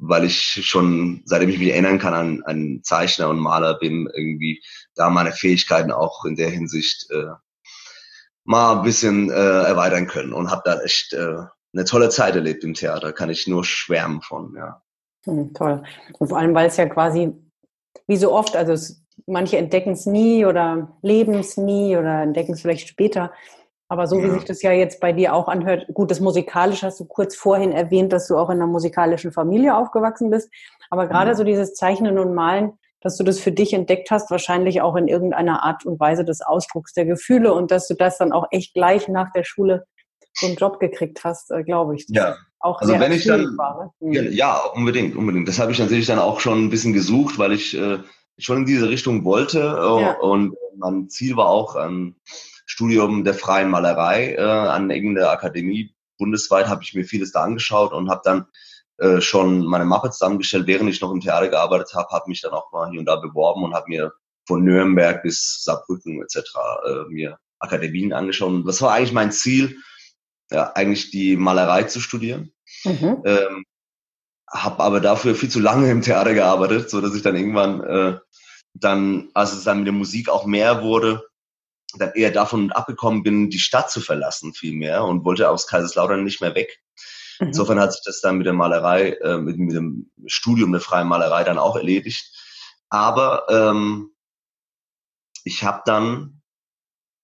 [0.00, 4.62] weil ich schon, seitdem ich mich erinnern kann, an, an Zeichner und Maler bin, irgendwie
[4.94, 7.32] da meine Fähigkeiten auch in der Hinsicht äh,
[8.44, 11.36] mal ein bisschen äh, erweitern können und habe da echt äh,
[11.74, 14.82] eine tolle Zeit erlebt im Theater, kann ich nur schwärmen von, ja.
[15.24, 15.82] Hm, toll.
[16.18, 17.32] Und vor allem, weil es ja quasi,
[18.06, 22.54] wie so oft, also es, manche entdecken es nie oder leben es nie oder entdecken
[22.54, 23.32] es vielleicht später.
[23.92, 26.98] Aber so wie sich das ja jetzt bei dir auch anhört, gut, das musikalisch hast
[26.98, 30.50] du kurz vorhin erwähnt, dass du auch in einer musikalischen Familie aufgewachsen bist.
[30.88, 31.36] Aber gerade mhm.
[31.36, 35.08] so dieses Zeichnen und Malen, dass du das für dich entdeckt hast, wahrscheinlich auch in
[35.08, 38.72] irgendeiner Art und Weise des Ausdrucks der Gefühle und dass du das dann auch echt
[38.72, 39.84] gleich nach der Schule
[40.32, 42.06] so einen Job gekriegt hast, äh, glaube ich.
[42.08, 42.34] ja.
[42.60, 44.22] Auch also wenn ich dann, war, ne?
[44.22, 44.32] Mhm.
[44.32, 45.48] ja, unbedingt, unbedingt.
[45.48, 47.98] Das habe ich natürlich dann auch schon ein bisschen gesucht, weil ich äh,
[48.38, 50.12] schon in diese Richtung wollte äh, ja.
[50.20, 52.16] und mein Ziel war auch, ähm,
[52.66, 55.94] Studium der freien Malerei äh, an irgendeiner Akademie.
[56.18, 58.46] Bundesweit habe ich mir vieles da angeschaut und habe dann
[58.98, 62.52] äh, schon meine Mappe zusammengestellt, während ich noch im Theater gearbeitet habe, habe mich dann
[62.52, 64.12] auch mal hier und da beworben und habe mir
[64.46, 66.38] von Nürnberg bis Saarbrücken etc.
[66.86, 68.50] Äh, mir Akademien angeschaut.
[68.50, 69.78] Und das war eigentlich mein Ziel,
[70.50, 72.52] ja, eigentlich die Malerei zu studieren.
[72.84, 73.22] Mhm.
[73.24, 73.64] Ähm,
[74.50, 78.18] habe aber dafür viel zu lange im Theater gearbeitet, so dass ich dann irgendwann äh,
[78.74, 81.22] dann, als es dann mit der Musik auch mehr wurde,
[81.98, 86.40] dann eher davon abgekommen bin, die Stadt zu verlassen vielmehr und wollte aus Kaiserslautern nicht
[86.40, 86.80] mehr weg.
[87.38, 87.48] Mhm.
[87.48, 91.08] Insofern hat sich das dann mit der Malerei, äh, mit, mit dem Studium der freien
[91.08, 92.30] Malerei dann auch erledigt.
[92.88, 94.10] Aber ähm,
[95.44, 96.42] ich habe dann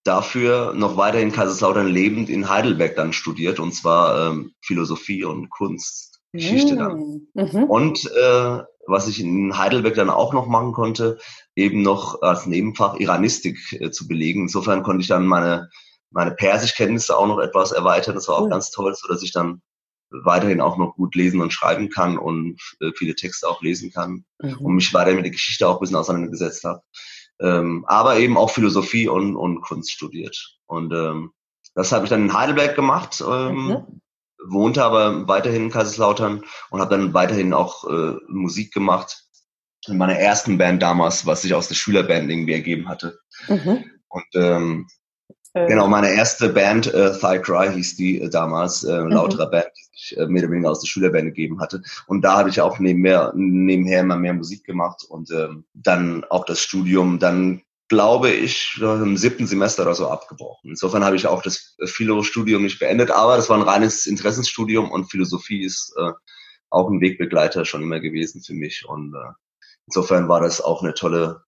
[0.05, 5.51] dafür noch weiter in Kaiserslautern lebend in Heidelberg dann studiert und zwar ähm, Philosophie und
[5.51, 6.77] Kunstgeschichte mhm.
[6.77, 7.29] dann.
[7.35, 7.65] Mhm.
[7.65, 11.19] Und äh, was ich in Heidelberg dann auch noch machen konnte,
[11.55, 14.43] eben noch als Nebenfach Iranistik äh, zu belegen.
[14.43, 15.69] Insofern konnte ich dann meine,
[16.11, 18.15] meine Persischkenntnisse auch noch etwas erweitern.
[18.15, 18.51] Das war auch mhm.
[18.51, 19.63] ganz toll, so dass ich dann
[20.11, 24.25] weiterhin auch noch gut lesen und schreiben kann und äh, viele Texte auch lesen kann
[24.41, 24.57] mhm.
[24.59, 26.81] und mich weiter mit der Geschichte auch ein bisschen auseinandergesetzt habe.
[27.41, 30.59] Ähm, aber eben auch Philosophie und, und Kunst studiert.
[30.67, 31.33] Und ähm,
[31.75, 33.23] das habe ich dann in Heidelberg gemacht.
[33.27, 34.01] Ähm, mhm
[34.47, 39.25] wohnte aber weiterhin in Kaiserslautern und habe dann weiterhin auch äh, Musik gemacht.
[39.87, 43.19] In meiner ersten Band damals, was sich aus der Schülerband irgendwie ergeben hatte.
[43.49, 43.85] Mhm.
[44.09, 44.87] Und ähm,
[45.55, 45.67] äh.
[45.67, 49.13] genau, meine erste Band, äh, Thigh Cry hieß die äh, damals, äh, mhm.
[49.13, 51.83] lauterer Band, die sich äh, mehr oder weniger aus der Schülerband gegeben hatte.
[52.07, 56.45] Und da habe ich auch nebenher, nebenher immer mehr Musik gemacht und ähm, dann auch
[56.45, 60.71] das Studium dann glaube ich, im siebten Semester oder so abgebrochen.
[60.71, 65.11] Insofern habe ich auch das Philo-Studium nicht beendet, aber das war ein reines Interessensstudium und
[65.11, 66.13] Philosophie ist äh,
[66.71, 68.85] auch ein Wegbegleiter schon immer gewesen für mich.
[68.87, 69.33] Und äh,
[69.87, 71.43] insofern war das auch eine tolle,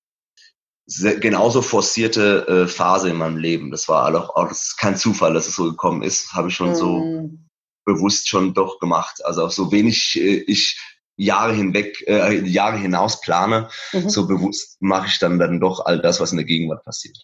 [0.87, 3.71] sehr, genauso forcierte äh, Phase in meinem Leben.
[3.71, 6.33] Das war auch, auch das ist kein Zufall, dass es so gekommen ist.
[6.33, 6.75] Habe ich schon mm.
[6.75, 7.49] so mhm.
[7.85, 9.25] bewusst schon doch gemacht.
[9.25, 10.81] Also auch so wenig äh, ich
[11.21, 14.09] Jahre hinweg, äh, Jahre hinaus plane, mhm.
[14.09, 17.17] so bewusst mache ich dann dann doch all das, was in der Gegenwart passiert.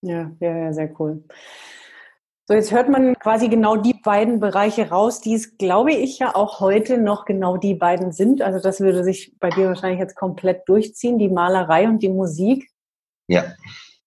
[0.00, 1.22] Ja, ja, ja, sehr cool.
[2.48, 6.34] So, jetzt hört man quasi genau die beiden Bereiche raus, die es, glaube ich, ja
[6.34, 8.42] auch heute noch genau die beiden sind.
[8.42, 12.68] Also das würde sich bei dir wahrscheinlich jetzt komplett durchziehen, die Malerei und die Musik.
[13.28, 13.44] Ja.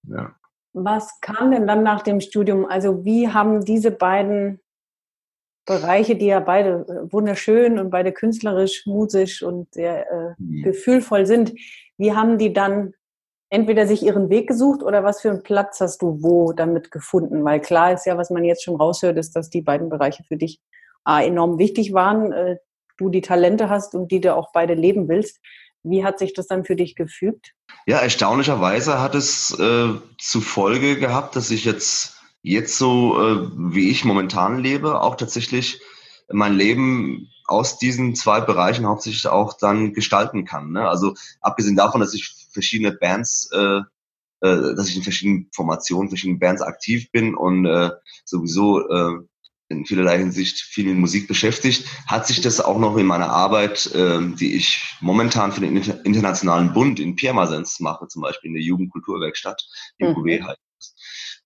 [0.04, 0.36] ja.
[0.74, 2.66] Was kam denn dann nach dem Studium?
[2.66, 4.60] Also wie haben diese beiden
[5.66, 10.64] Bereiche, die ja beide äh, wunderschön und beide künstlerisch, musisch und sehr äh, mhm.
[10.64, 11.54] gefühlvoll sind.
[11.98, 12.94] Wie haben die dann
[13.50, 17.44] entweder sich ihren Weg gesucht oder was für einen Platz hast du wo damit gefunden?
[17.44, 20.38] Weil klar ist ja, was man jetzt schon raushört, ist, dass die beiden Bereiche für
[20.38, 20.60] dich
[21.08, 22.32] äh, enorm wichtig waren.
[22.32, 22.58] Äh,
[22.98, 25.40] du die Talente hast und die du auch beide leben willst.
[25.84, 27.54] Wie hat sich das dann für dich gefügt?
[27.86, 32.15] Ja, erstaunlicherweise hat es äh, zur Folge gehabt, dass ich jetzt
[32.46, 35.82] jetzt so, äh, wie ich momentan lebe, auch tatsächlich
[36.32, 40.72] mein Leben aus diesen zwei Bereichen hauptsächlich auch dann gestalten kann.
[40.72, 40.88] Ne?
[40.88, 43.80] Also abgesehen davon, dass ich verschiedene Bands, äh,
[44.42, 47.92] äh, dass ich in verschiedenen Formationen, verschiedenen Bands aktiv bin und äh,
[48.24, 49.20] sowieso äh,
[49.68, 53.88] in vielerlei Hinsicht viel mit Musik beschäftigt, hat sich das auch noch in meiner Arbeit,
[53.96, 58.64] äh, die ich momentan für den Internationalen Bund in Pirmasens mache, zum Beispiel in der
[58.64, 59.68] Jugendkulturwerkstatt,
[60.00, 60.46] UQW mhm.
[60.46, 60.60] halt,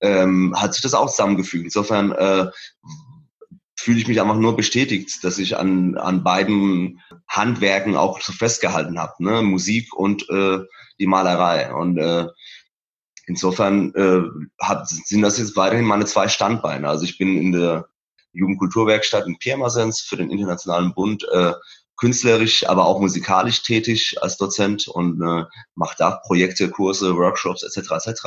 [0.01, 1.65] ähm, hat sich das auch zusammengefügt.
[1.65, 2.51] Insofern äh,
[3.79, 8.99] fühle ich mich einfach nur bestätigt, dass ich an, an beiden Handwerken auch so festgehalten
[8.99, 9.41] habe, ne?
[9.41, 10.59] Musik und äh,
[10.99, 11.73] die Malerei.
[11.73, 12.27] Und äh,
[13.25, 14.21] insofern äh,
[14.61, 16.89] hat, sind das jetzt weiterhin meine zwei Standbeine.
[16.89, 17.87] Also ich bin in der
[18.33, 21.53] Jugendkulturwerkstatt in Pirmasens für den Internationalen Bund äh,
[21.95, 27.91] künstlerisch, aber auch musikalisch tätig als Dozent und äh, mache da Projekte, Kurse, Workshops etc.
[27.91, 28.21] etc.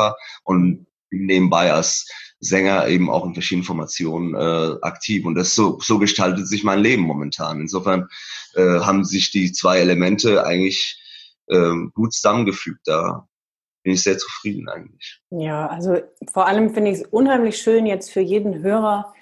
[0.45, 2.09] und nebenbei als
[2.41, 5.25] Sänger eben auch in verschiedenen Formationen äh, aktiv.
[5.25, 7.61] Und das so, so gestaltet sich mein Leben momentan.
[7.61, 8.09] Insofern
[8.55, 11.01] äh, haben sich die zwei Elemente eigentlich
[11.47, 12.81] äh, gut zusammengefügt.
[12.85, 13.29] Da
[13.83, 15.21] bin ich sehr zufrieden eigentlich.
[15.31, 15.99] Ja, also
[16.33, 19.13] vor allem finde ich es unheimlich schön jetzt für jeden Hörer,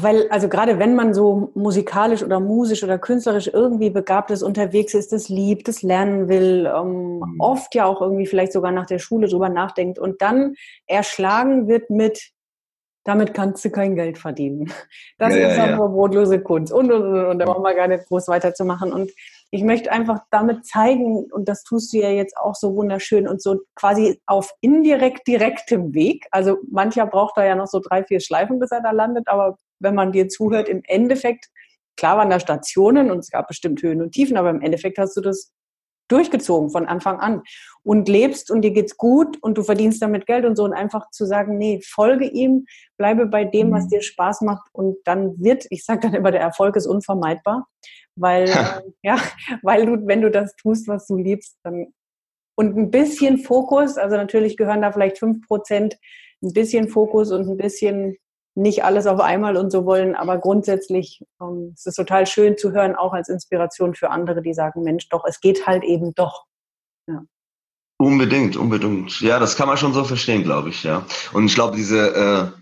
[0.00, 4.92] weil, also gerade wenn man so musikalisch oder musisch oder künstlerisch irgendwie begabt ist, unterwegs
[4.92, 7.36] ist, das liebt, das lernen will, ähm, mhm.
[7.38, 10.54] oft ja auch irgendwie vielleicht sogar nach der Schule drüber nachdenkt und dann
[10.86, 12.32] erschlagen wird mit,
[13.04, 14.70] damit kannst du kein Geld verdienen.
[15.18, 15.86] Das ja, ist ja, einfach ja.
[15.86, 18.92] brotlose Kunst und, und, und, und da brauchen wir gar nicht groß weiterzumachen.
[18.92, 19.10] Und
[19.50, 23.42] ich möchte einfach damit zeigen, und das tust du ja jetzt auch so wunderschön und
[23.42, 26.26] so quasi auf indirekt direktem Weg.
[26.30, 29.58] Also mancher braucht da ja noch so drei, vier Schleifen, bis er da landet, aber
[29.80, 31.48] wenn man dir zuhört, im Endeffekt,
[31.96, 35.16] klar waren da Stationen und es gab bestimmt Höhen und Tiefen, aber im Endeffekt hast
[35.16, 35.52] du das
[36.10, 37.42] durchgezogen von Anfang an
[37.82, 41.08] und lebst und dir geht's gut und du verdienst damit Geld und so und einfach
[41.10, 42.66] zu sagen, nee, folge ihm,
[42.96, 43.88] bleibe bei dem, was mhm.
[43.88, 47.68] dir Spaß macht und dann wird, ich sage dann immer, der Erfolg ist unvermeidbar,
[48.16, 49.18] weil äh, ja,
[49.62, 51.92] weil du, wenn du das tust, was du liebst, dann
[52.56, 55.96] und ein bisschen Fokus, also natürlich gehören da vielleicht fünf Prozent,
[56.42, 58.16] ein bisschen Fokus und ein bisschen
[58.54, 62.72] nicht alles auf einmal und so wollen, aber grundsätzlich ähm, es ist total schön zu
[62.72, 66.44] hören, auch als Inspiration für andere, die sagen, Mensch, doch, es geht halt eben doch.
[67.06, 67.22] Ja.
[67.98, 69.20] Unbedingt, unbedingt.
[69.20, 71.04] Ja, das kann man schon so verstehen, glaube ich, ja.
[71.32, 72.60] Und ich glaube, diese, äh,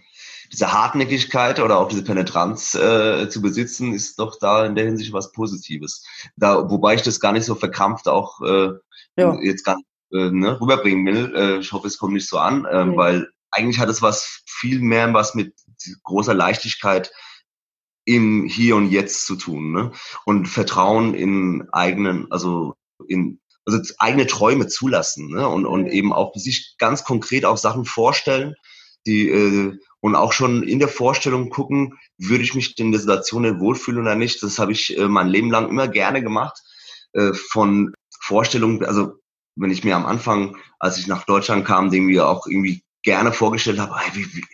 [0.53, 5.13] diese Hartnäckigkeit oder auch diese Penetranz äh, zu besitzen, ist doch da in der Hinsicht
[5.13, 6.05] was Positives.
[6.37, 8.71] Da, wobei ich das gar nicht so verkrampft auch äh,
[9.17, 9.39] ja.
[9.41, 11.35] jetzt gar nicht äh, ne, rüberbringen will.
[11.35, 12.97] Äh, ich hoffe, es kommt nicht so an, äh, mhm.
[12.97, 15.55] weil eigentlich hat es was viel mehr was mit
[16.03, 17.13] großer Leichtigkeit
[18.05, 19.93] im Hier und Jetzt zu tun ne?
[20.25, 22.75] und Vertrauen in eigenen, also
[23.07, 25.47] in also eigene Träume zulassen ne?
[25.47, 28.55] und, und eben auch sich ganz konkret auch Sachen vorstellen,
[29.07, 33.61] die äh, und auch schon in der Vorstellung gucken, würde ich mich in der Situation
[33.61, 34.43] wohlfühlen oder nicht.
[34.43, 36.63] Das habe ich äh, mein Leben lang immer gerne gemacht.
[37.13, 39.15] Äh, von Vorstellungen, also
[39.57, 43.79] wenn ich mir am Anfang, als ich nach Deutschland kam, irgendwie auch irgendwie gerne vorgestellt
[43.79, 44.45] habe, wie, wie,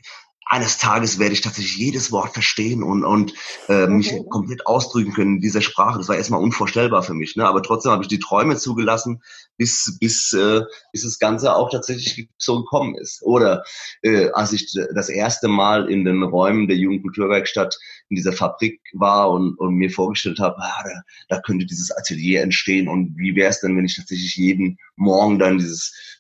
[0.47, 3.33] eines Tages werde ich tatsächlich jedes Wort verstehen und, und
[3.69, 4.27] äh, mich okay.
[4.29, 5.99] komplett ausdrücken können in dieser Sprache.
[5.99, 7.37] Das war erstmal unvorstellbar für mich.
[7.37, 7.47] Ne?
[7.47, 9.23] Aber trotzdem habe ich die Träume zugelassen,
[9.57, 13.23] bis, bis, äh, bis das Ganze auch tatsächlich so gekommen ist.
[13.23, 13.65] Oder
[14.03, 17.79] äh, als ich das erste Mal in den Räumen der Jugendkulturwerkstatt
[18.11, 22.43] in dieser Fabrik war und, und mir vorgestellt habe, ah, da, da könnte dieses Atelier
[22.43, 26.14] entstehen und wie wäre es denn, wenn ich tatsächlich jeden Morgen dann dieses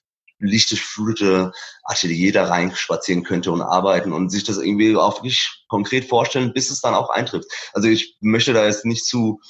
[0.46, 1.52] lichtgeflutete
[1.84, 6.52] Atelier da rein spazieren könnte und arbeiten und sich das irgendwie auch wirklich konkret vorstellen,
[6.52, 7.48] bis es dann auch eintrifft.
[7.72, 9.40] Also ich möchte da jetzt nicht zu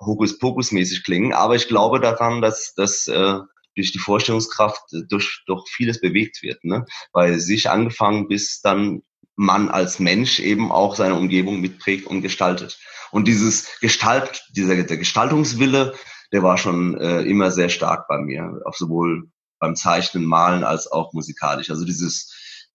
[0.00, 3.38] Hokuspokus-mäßig klingen, aber ich glaube daran, dass, dass äh,
[3.76, 6.64] durch die Vorstellungskraft durch, durch vieles bewegt wird.
[6.64, 6.84] Ne?
[7.12, 9.02] Bei sich angefangen, bis dann
[9.36, 12.78] man als Mensch eben auch seine Umgebung mitprägt und gestaltet.
[13.10, 15.94] Und dieses Gestalt, dieser der Gestaltungswille,
[16.32, 20.90] der war schon äh, immer sehr stark bei mir, auf sowohl beim Zeichnen, Malen als
[20.90, 21.70] auch musikalisch.
[21.70, 22.32] Also dieses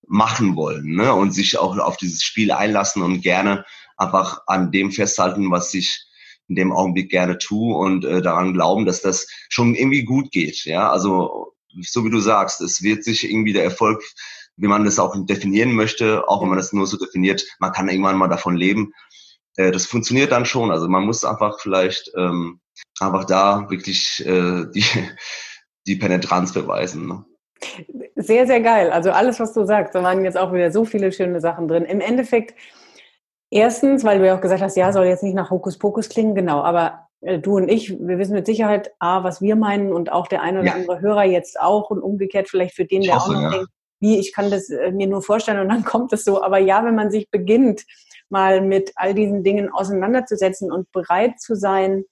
[0.08, 1.13] machen wollen ne?
[1.13, 3.65] und sich auch auf dieses Spiel einlassen und gerne
[3.98, 6.06] einfach an dem festhalten, was ich
[6.48, 10.65] in dem Augenblick gerne tue und äh, daran glauben, dass das schon irgendwie gut geht.
[10.65, 14.04] Ja, also so wie du sagst, es wird sich irgendwie der Erfolg,
[14.58, 17.88] wie man das auch definieren möchte, auch wenn man das nur so definiert, man kann
[17.88, 18.91] irgendwann mal davon leben.
[19.56, 20.72] Äh, das funktioniert dann schon.
[20.72, 22.60] Also man muss einfach vielleicht ähm,
[23.00, 24.84] einfach da wirklich äh, die
[25.88, 27.08] die Penetranz beweisen.
[27.08, 27.26] Ne?
[28.15, 28.91] Sehr, sehr geil.
[28.91, 31.86] Also alles, was du sagst, da waren jetzt auch wieder so viele schöne Sachen drin.
[31.86, 32.56] Im Endeffekt,
[33.50, 36.62] erstens, weil du ja auch gesagt hast, ja, soll jetzt nicht nach Hokuspokus klingen, genau,
[36.62, 40.28] aber äh, du und ich, wir wissen mit Sicherheit, A, was wir meinen und auch
[40.28, 40.74] der eine oder ja.
[40.76, 43.50] andere Hörer jetzt auch und umgekehrt vielleicht für den, der hoffe, auch noch ja.
[43.50, 46.44] denkt, wie, ich kann das äh, mir nur vorstellen und dann kommt es so.
[46.44, 47.86] Aber ja, wenn man sich beginnt,
[48.30, 52.06] mal mit all diesen Dingen auseinanderzusetzen und bereit zu sein,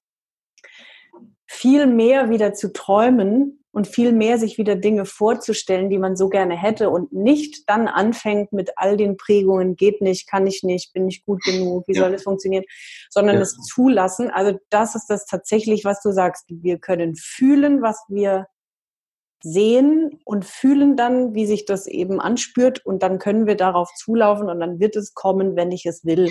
[1.48, 6.28] viel mehr wieder zu träumen, und viel mehr sich wieder Dinge vorzustellen, die man so
[6.28, 10.92] gerne hätte und nicht dann anfängt mit all den Prägungen, geht nicht, kann ich nicht,
[10.92, 12.02] bin nicht gut genug, wie ja.
[12.02, 12.66] soll es funktionieren,
[13.10, 13.42] sondern ja.
[13.42, 14.30] es zulassen.
[14.32, 16.44] Also das ist das tatsächlich, was du sagst.
[16.50, 18.48] Wir können fühlen, was wir
[19.42, 24.50] sehen und fühlen dann, wie sich das eben anspürt und dann können wir darauf zulaufen
[24.50, 26.30] und dann wird es kommen, wenn ich es will,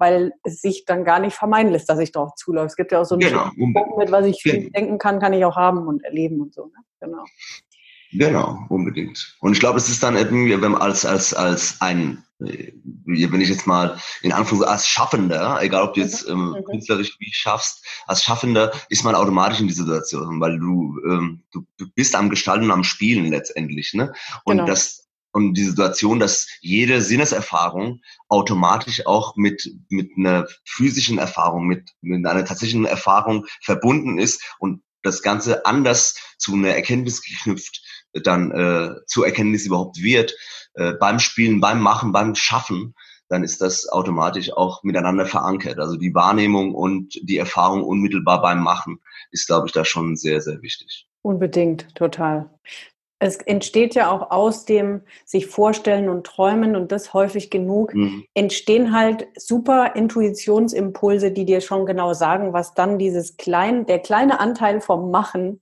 [0.00, 2.66] weil es sich dann gar nicht vermeiden lässt, dass ich darauf zulaufe.
[2.66, 3.50] Es gibt ja auch so ein genau.
[3.54, 4.70] mit was ich viel genau.
[4.70, 6.64] denken kann, kann ich auch haben und erleben und so.
[6.66, 6.72] Ne?
[7.00, 7.24] Genau.
[8.12, 9.36] Genau, unbedingt.
[9.40, 12.72] Und ich glaube, es ist dann irgendwie, wenn man als, als, als ein, äh,
[13.04, 16.32] wenn ich jetzt mal in Anführungszeichen als Schaffender, egal ob du jetzt mhm.
[16.32, 16.64] ähm, mhm.
[16.64, 21.64] künstlerisch wie schaffst, als Schaffender ist man automatisch in dieser Situation, weil du, ähm, du,
[21.78, 24.12] du bist am Gestalten und am Spielen letztendlich, ne?
[24.44, 24.66] Und genau.
[24.66, 24.99] das,
[25.32, 32.26] und die Situation, dass jede Sinneserfahrung automatisch auch mit, mit einer physischen Erfahrung, mit, mit
[32.26, 37.80] einer tatsächlichen Erfahrung verbunden ist und das Ganze anders zu einer Erkenntnis geknüpft
[38.12, 40.34] dann äh, zur Erkenntnis überhaupt wird,
[40.74, 42.94] äh, beim Spielen, beim Machen, beim Schaffen,
[43.28, 45.78] dann ist das automatisch auch miteinander verankert.
[45.78, 50.40] Also die Wahrnehmung und die Erfahrung unmittelbar beim Machen ist, glaube ich, da schon sehr,
[50.40, 51.06] sehr wichtig.
[51.22, 52.50] Unbedingt, total.
[53.22, 58.24] Es entsteht ja auch aus dem sich vorstellen und träumen und das häufig genug, mhm.
[58.34, 64.40] entstehen halt super Intuitionsimpulse, die dir schon genau sagen, was dann dieses kleine, der kleine
[64.40, 65.60] Anteil vom Machen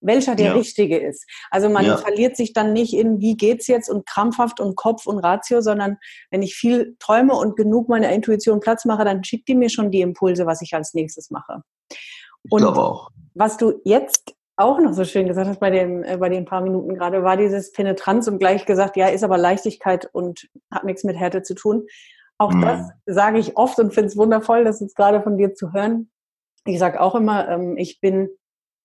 [0.00, 0.52] welcher der ja.
[0.52, 1.26] richtige ist.
[1.50, 1.96] Also man ja.
[1.96, 5.98] verliert sich dann nicht in, wie geht's jetzt und krampfhaft und Kopf und Ratio, sondern
[6.30, 9.90] wenn ich viel träume und genug meiner Intuition Platz mache, dann schickt die mir schon
[9.90, 11.62] die Impulse, was ich als nächstes mache.
[12.50, 13.10] Und ich auch.
[13.34, 16.60] was du jetzt auch noch so schön gesagt hast bei den, äh, bei den paar
[16.60, 21.04] Minuten gerade, war dieses Penetranz und gleich gesagt, ja, ist aber Leichtigkeit und hat nichts
[21.04, 21.86] mit Härte zu tun.
[22.38, 22.62] Auch mhm.
[22.62, 26.10] das sage ich oft und finde es wundervoll, das jetzt gerade von dir zu hören.
[26.64, 28.30] Ich sage auch immer, ähm, ich bin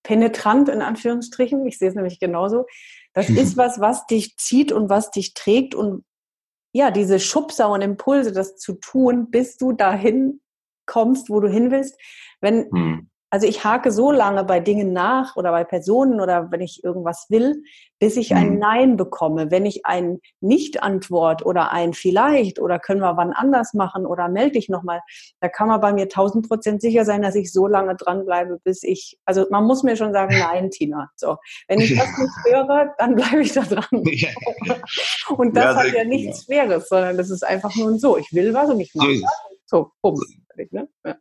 [0.03, 1.65] penetrant in Anführungsstrichen.
[1.65, 2.65] Ich sehe es nämlich genauso.
[3.13, 6.05] Das ist was, was dich zieht und was dich trägt und
[6.75, 10.41] ja, diese Schubser und Impulse, das zu tun, bis du dahin
[10.87, 11.99] kommst, wo du hin willst.
[12.41, 13.09] Wenn, hm.
[13.33, 17.25] Also ich hake so lange bei Dingen nach oder bei Personen oder wenn ich irgendwas
[17.29, 17.63] will,
[17.97, 18.59] bis ich ein mhm.
[18.59, 19.49] Nein bekomme.
[19.49, 24.51] Wenn ich ein Nicht-Antwort oder ein Vielleicht oder können wir wann anders machen oder melde
[24.51, 25.01] dich nochmal,
[25.39, 28.83] da kann man bei mir tausend Prozent sicher sein, dass ich so lange dranbleibe, bis
[28.83, 31.09] ich, also man muss mir schon sagen, nein, Tina.
[31.15, 33.87] So, wenn ich das nicht höre, dann bleibe ich da dran.
[35.37, 36.43] Und das ja, hat ja nichts.
[36.45, 38.15] Schweres, sondern das ist einfach nur so.
[38.15, 39.25] Ich will was und ich mache so,
[39.65, 40.35] so, bums.
[40.69, 40.87] Ne?
[41.03, 41.15] Ja.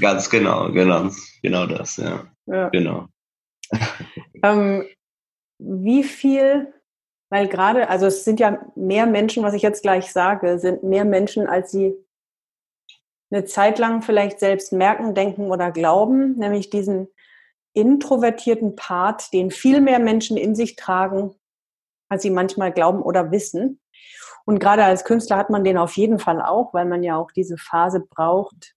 [0.00, 1.10] Ganz genau, genau,
[1.42, 2.26] genau das, ja.
[2.46, 2.68] ja.
[2.70, 3.06] Genau.
[4.42, 4.84] ähm,
[5.58, 6.72] wie viel,
[7.30, 11.04] weil gerade, also es sind ja mehr Menschen, was ich jetzt gleich sage, sind mehr
[11.04, 11.94] Menschen, als sie
[13.30, 17.08] eine Zeit lang vielleicht selbst merken, denken oder glauben, nämlich diesen
[17.74, 21.34] introvertierten Part, den viel mehr Menschen in sich tragen,
[22.08, 23.80] als sie manchmal glauben oder wissen.
[24.46, 27.30] Und gerade als Künstler hat man den auf jeden Fall auch, weil man ja auch
[27.30, 28.74] diese Phase braucht,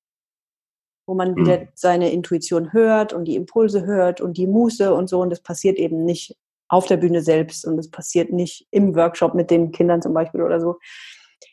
[1.06, 1.68] wo man wieder mhm.
[1.74, 5.20] seine Intuition hört und die Impulse hört und die Muße und so.
[5.22, 6.38] Und das passiert eben nicht
[6.68, 10.42] auf der Bühne selbst und das passiert nicht im Workshop mit den Kindern zum Beispiel
[10.42, 10.78] oder so.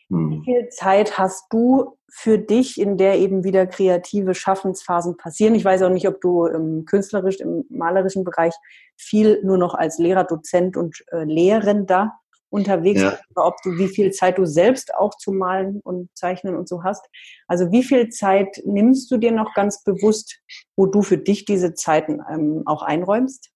[0.09, 0.31] Mhm.
[0.31, 5.55] Wie viel Zeit hast du für dich, in der eben wieder kreative Schaffensphasen passieren?
[5.55, 8.55] Ich weiß auch nicht, ob du im künstlerisch, im malerischen Bereich
[8.97, 12.13] viel nur noch als Lehrer, Dozent und äh, Lehrender
[12.51, 13.19] unterwegs ja.
[13.35, 17.05] ob du, wie viel Zeit du selbst auch zu malen und zeichnen und so hast.
[17.47, 20.41] Also wie viel Zeit nimmst du dir noch ganz bewusst,
[20.77, 23.51] wo du für dich diese Zeiten ähm, auch einräumst?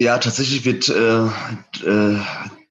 [0.00, 1.26] Ja, tatsächlich wird äh,
[1.86, 2.18] äh,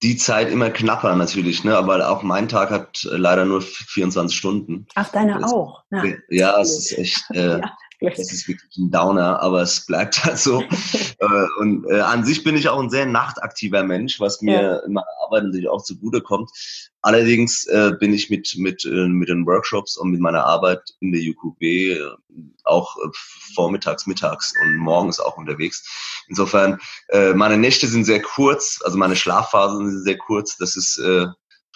[0.02, 1.78] die Zeit immer knapper natürlich, ne?
[1.78, 4.88] aber auch mein Tag hat äh, leider nur 24 Stunden.
[4.96, 5.84] Ach, deine das, auch?
[5.92, 7.24] Na, ja, es ist echt...
[7.34, 7.78] Äh, ja.
[8.02, 10.64] Es ist wirklich ein Downer, aber es bleibt halt so.
[11.22, 14.78] Äh, und äh, an sich bin ich auch ein sehr nachtaktiver Mensch, was mir ja.
[14.86, 16.50] in meiner Arbeit natürlich auch zugute kommt.
[17.02, 21.12] Allerdings äh, bin ich mit, mit, äh, mit den Workshops und mit meiner Arbeit in
[21.12, 22.00] der UQB äh,
[22.64, 23.10] auch äh,
[23.54, 26.24] vormittags, mittags und morgens auch unterwegs.
[26.30, 30.56] Insofern, äh, meine Nächte sind sehr kurz, also meine Schlafphasen sind sehr kurz.
[30.56, 31.28] Das ist äh,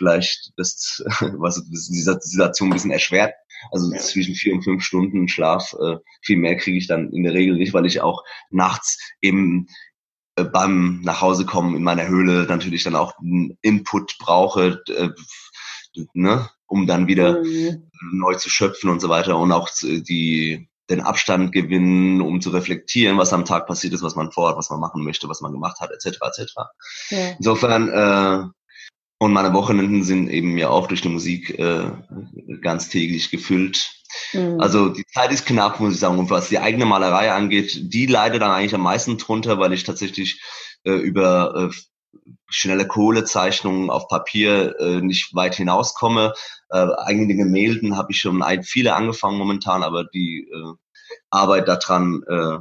[0.03, 1.03] vielleicht das,
[1.37, 3.33] was diese Situation ein bisschen erschwert.
[3.71, 3.97] Also ja.
[3.99, 7.55] zwischen vier und fünf Stunden Schlaf, äh, viel mehr kriege ich dann in der Regel
[7.55, 9.67] nicht, weil ich auch nachts eben
[10.35, 15.09] äh, beim Nachhausekommen in meiner Höhle natürlich dann auch einen Input brauche, äh,
[16.13, 17.89] ne, um dann wieder mhm.
[18.11, 23.17] neu zu schöpfen und so weiter und auch die den Abstand gewinnen, um zu reflektieren,
[23.17, 25.79] was am Tag passiert ist, was man vorhat, was man machen möchte, was man gemacht
[25.79, 26.17] hat, etc.
[26.21, 26.53] etc.
[27.09, 27.17] Ja.
[27.37, 28.49] Insofern äh,
[29.23, 31.85] und meine Wochenenden sind eben ja auch durch die Musik äh,
[32.61, 33.93] ganz täglich gefüllt.
[34.33, 34.59] Mhm.
[34.59, 36.19] Also die Zeit ist knapp, muss ich sagen.
[36.19, 39.85] Und was die eigene Malerei angeht, die leidet dann eigentlich am meisten drunter, weil ich
[39.85, 40.41] tatsächlich
[40.83, 42.19] äh, über äh,
[42.49, 46.33] schnelle Kohlezeichnungen auf Papier äh, nicht weit hinauskomme.
[46.69, 50.73] Äh, eigene Gemälden habe ich schon viele angefangen momentan, aber die äh,
[51.29, 52.57] Arbeit daran äh,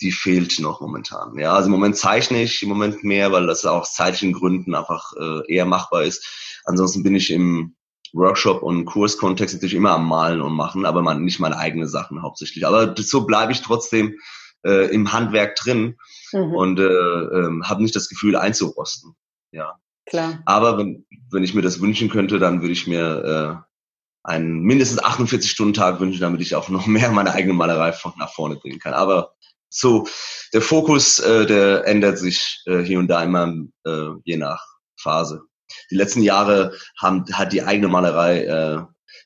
[0.00, 1.38] die fehlt noch momentan.
[1.38, 5.12] Ja, also im Moment zeichne ich im Moment mehr, weil das aus zeitlichen Gründen einfach
[5.18, 6.60] äh, eher machbar ist.
[6.64, 7.74] Ansonsten bin ich im
[8.12, 12.22] Workshop- und Kurskontext natürlich immer am Malen und machen, aber man, nicht meine eigenen Sachen
[12.22, 12.66] hauptsächlich.
[12.66, 14.18] Aber so bleibe ich trotzdem
[14.64, 15.96] äh, im Handwerk drin
[16.32, 16.54] mhm.
[16.54, 19.14] und äh, äh, habe nicht das Gefühl einzurosten.
[19.52, 19.78] Ja.
[20.06, 20.42] Klar.
[20.46, 23.68] Aber wenn, wenn ich mir das wünschen könnte, dann würde ich mir äh,
[24.28, 28.78] einen mindestens 48-Stunden-Tag wünschen, damit ich auch noch mehr meine eigene Malerei nach vorne bringen
[28.78, 28.94] kann.
[28.94, 29.34] Aber
[29.68, 30.06] so,
[30.52, 33.54] der Fokus, äh, der ändert sich äh, hier und da immer
[33.84, 34.64] äh, je nach
[35.00, 35.42] Phase.
[35.90, 38.78] Die letzten Jahre haben, hat die eigene Malerei äh,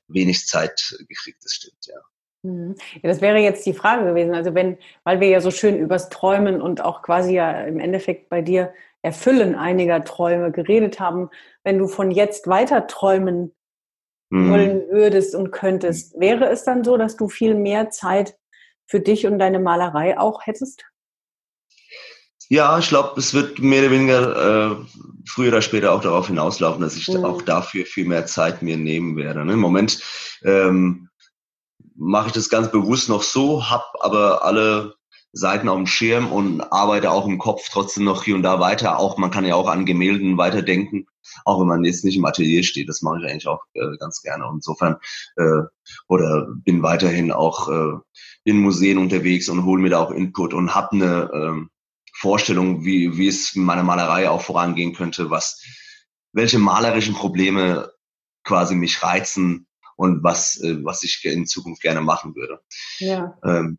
[0.09, 1.99] wenig Zeit gekriegt, das stimmt, ja.
[2.43, 2.75] Mhm.
[3.03, 4.35] Ja, das wäre jetzt die Frage gewesen.
[4.35, 8.29] Also wenn, weil wir ja so schön übers Träumen und auch quasi ja im Endeffekt
[8.29, 8.73] bei dir
[9.03, 11.29] Erfüllen einiger Träume geredet haben,
[11.65, 13.53] wenn du von jetzt weiter träumen
[14.31, 14.51] mhm.
[14.51, 18.37] wollen würdest und könntest, wäre es dann so, dass du viel mehr Zeit
[18.93, 20.85] für dich und deine Malerei auch hättest?
[22.51, 24.77] Ja, ich glaube, es wird mehr oder weniger äh,
[25.27, 27.25] früher oder später auch darauf hinauslaufen, dass ich mhm.
[27.25, 29.47] auch dafür viel mehr Zeit mir nehmen werde.
[29.47, 29.55] Ne?
[29.55, 29.99] Im Moment
[30.45, 31.09] ähm,
[31.95, 34.95] mache ich das ganz bewusst noch so, habe aber alle
[35.33, 38.99] Seiten auf dem Schirm und arbeite auch im Kopf trotzdem noch hier und da weiter.
[38.99, 41.07] Auch man kann ja auch an Gemälden weiterdenken,
[41.45, 42.89] auch wenn man jetzt nicht im Atelier steht.
[42.89, 44.47] Das mache ich eigentlich auch äh, ganz gerne.
[44.47, 44.97] Und insofern
[45.37, 45.63] äh,
[46.09, 47.99] oder bin weiterhin auch äh,
[48.45, 51.67] in Museen unterwegs und hole mir da auch Input und habe eine äh,
[52.15, 55.63] Vorstellung, wie wie es in meiner Malerei auch vorangehen könnte, was
[56.33, 57.91] welche malerischen Probleme
[58.45, 59.67] quasi mich reizen
[59.97, 62.61] und was äh, was ich in Zukunft gerne machen würde.
[62.99, 63.37] Ja.
[63.45, 63.79] Ähm,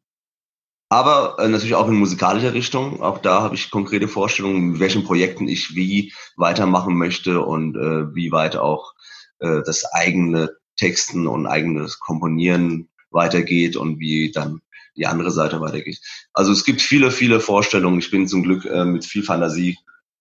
[0.89, 3.01] aber äh, natürlich auch in musikalischer Richtung.
[3.01, 8.13] Auch da habe ich konkrete Vorstellungen, in welchen Projekten ich wie weitermachen möchte und äh,
[8.15, 8.93] wie weit auch
[9.39, 14.61] äh, das eigene Texten und eigenes Komponieren weitergeht und wie dann
[14.95, 15.99] die andere Seite weitergeht.
[16.33, 17.99] Also es gibt viele, viele Vorstellungen.
[17.99, 19.77] Ich bin zum Glück äh, mit viel Fantasie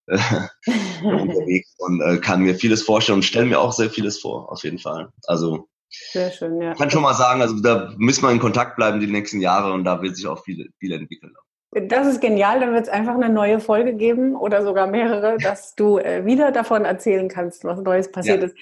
[0.07, 0.17] äh,
[1.03, 4.63] unterwegs und äh, kann mir vieles vorstellen und stelle mir auch sehr vieles vor, auf
[4.63, 5.11] jeden Fall.
[5.25, 5.67] Also
[6.11, 6.71] sehr schön, ja.
[6.71, 9.73] Ich kann schon mal sagen, also da müssen wir in Kontakt bleiben die nächsten Jahre
[9.73, 11.33] und da wird sich auch viel, viel entwickeln.
[11.71, 15.73] Das ist genial, dann wird es einfach eine neue Folge geben oder sogar mehrere, dass
[15.73, 18.47] du äh, wieder davon erzählen kannst, was Neues passiert ja.
[18.47, 18.55] ist.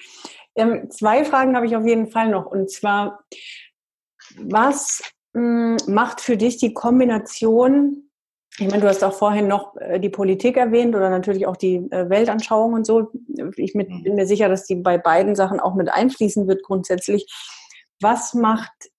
[0.54, 2.46] Ähm, zwei Fragen habe ich auf jeden Fall noch.
[2.46, 3.24] Und zwar,
[4.36, 5.02] was
[5.34, 8.10] mh, hm, macht für dich die Kombination
[8.58, 11.76] ich meine, du hast auch vorhin noch äh, die Politik erwähnt oder natürlich auch die
[11.90, 13.10] äh, Weltanschauung und so.
[13.56, 14.02] Ich mhm.
[14.02, 17.26] bin mir sicher, dass die bei beiden Sachen auch mit einfließen wird grundsätzlich.
[18.00, 18.91] Was macht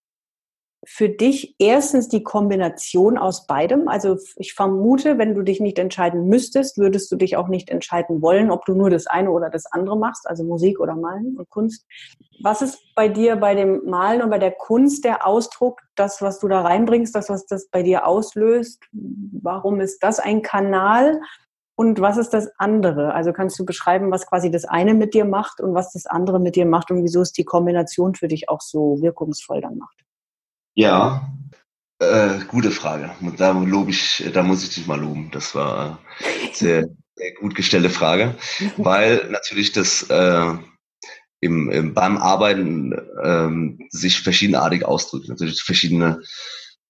[0.86, 3.88] für dich erstens die Kombination aus beidem?
[3.88, 8.22] Also ich vermute, wenn du dich nicht entscheiden müsstest, würdest du dich auch nicht entscheiden
[8.22, 11.48] wollen, ob du nur das eine oder das andere machst, also Musik oder Malen und
[11.50, 11.86] Kunst.
[12.42, 16.38] Was ist bei dir bei dem Malen und bei der Kunst der Ausdruck, das, was
[16.38, 18.82] du da reinbringst, das, was das bei dir auslöst?
[18.92, 21.20] Warum ist das ein Kanal?
[21.76, 23.14] Und was ist das andere?
[23.14, 26.38] Also kannst du beschreiben, was quasi das eine mit dir macht und was das andere
[26.38, 30.04] mit dir macht und wieso es die Kombination für dich auch so wirkungsvoll dann macht?
[30.74, 31.32] Ja,
[32.00, 33.10] äh, gute Frage.
[33.36, 35.30] Da lobe ich, da muss ich dich mal loben.
[35.32, 36.00] Das war
[36.52, 38.36] sehr, sehr gut gestellte Frage,
[38.76, 40.54] weil natürlich das äh,
[41.40, 45.28] im, im, beim Arbeiten ähm, sich verschiedenartig ausdrückt.
[45.28, 46.22] Natürlich verschiedene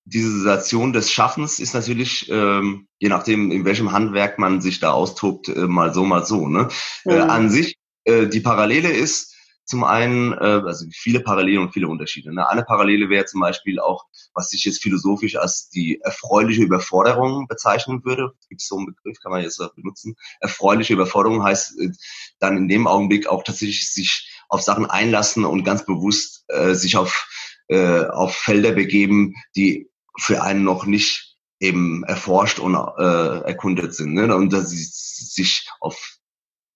[0.07, 4.93] diese Situation des Schaffens ist natürlich, ähm, je nachdem, in welchem Handwerk man sich da
[4.93, 6.47] austobt, äh, mal so, mal so.
[6.47, 6.69] Ne?
[7.05, 7.11] Mhm.
[7.11, 9.34] Äh, an sich, äh, die Parallele ist,
[9.65, 12.35] zum einen, äh, also viele Parallelen und viele Unterschiede.
[12.35, 12.49] Ne?
[12.49, 14.05] Eine Parallele wäre zum Beispiel auch,
[14.35, 18.33] was ich jetzt philosophisch als die erfreuliche Überforderung bezeichnen würde.
[18.49, 20.17] Gibt es so einen Begriff, kann man jetzt auch benutzen.
[20.41, 21.91] Erfreuliche Überforderung heißt äh,
[22.39, 26.97] dann in dem Augenblick auch tatsächlich sich auf Sachen einlassen und ganz bewusst äh, sich
[26.97, 27.27] auf,
[27.69, 34.13] äh, auf Felder begeben, die für einen noch nicht eben erforscht und äh, erkundet sind.
[34.15, 34.35] Ne?
[34.35, 36.19] Und dass sie sich auf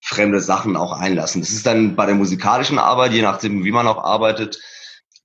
[0.09, 1.41] fremde Sachen auch einlassen.
[1.41, 4.59] Das ist dann bei der musikalischen Arbeit, je nachdem, wie man auch arbeitet,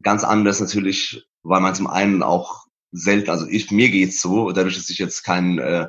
[0.02, 4.76] ganz anders natürlich, weil man zum einen auch selten, also ich, mir geht's so, dadurch,
[4.76, 5.88] dass ich jetzt kein äh,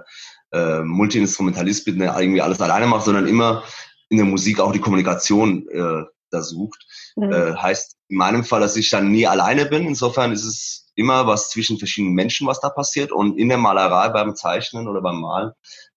[0.54, 3.64] äh, Multi-Instrumentalist bin, der irgendwie alles alleine macht, sondern immer
[4.08, 6.86] in der Musik auch die Kommunikation äh, da sucht.
[7.18, 7.34] Mhm.
[7.34, 9.86] Äh, heißt in meinem Fall, dass ich dann nie alleine bin.
[9.86, 13.12] Insofern ist es immer was zwischen verschiedenen Menschen, was da passiert.
[13.12, 15.52] Und in der Malerei, beim Zeichnen oder beim Malen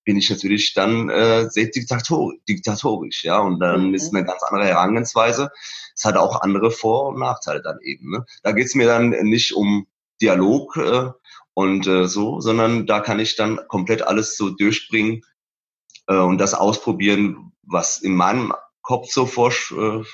[0.09, 3.94] bin ich natürlich dann äh, sehr diktator diktatorisch, ja, und dann mhm.
[3.94, 5.50] ist eine ganz andere Herangehensweise.
[5.94, 8.12] Es hat auch andere Vor- und Nachteile dann eben.
[8.12, 8.24] Ne?
[8.42, 9.86] Da geht's mir dann nicht um
[10.22, 11.11] Dialog äh,
[11.52, 15.26] und äh, so, sondern da kann ich dann komplett alles so durchbringen
[16.06, 20.04] äh, und das ausprobieren, was in meinem Kopf so vorsch äh,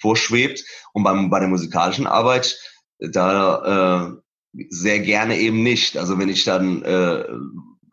[0.00, 0.64] vorschwebt.
[0.94, 2.58] Und beim, bei der musikalischen Arbeit,
[2.98, 4.14] da
[4.54, 5.98] äh, sehr gerne eben nicht.
[5.98, 7.26] Also wenn ich dann äh,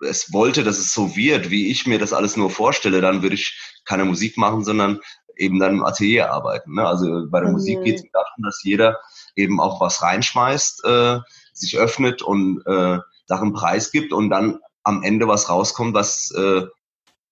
[0.02, 3.36] es wollte, dass es so wird, wie ich mir das alles nur vorstelle, dann würde
[3.36, 5.00] ich keine Musik machen, sondern
[5.38, 6.76] eben dann im Atelier arbeiten.
[6.76, 6.86] Ne?
[6.86, 7.56] Also bei der mhm.
[7.56, 9.00] Musik geht es darum, dass jeder
[9.36, 11.20] eben auch was reinschmeißt, äh,
[11.54, 16.64] sich öffnet und äh, Sachen preisgibt und dann am Ende was rauskommt, was äh,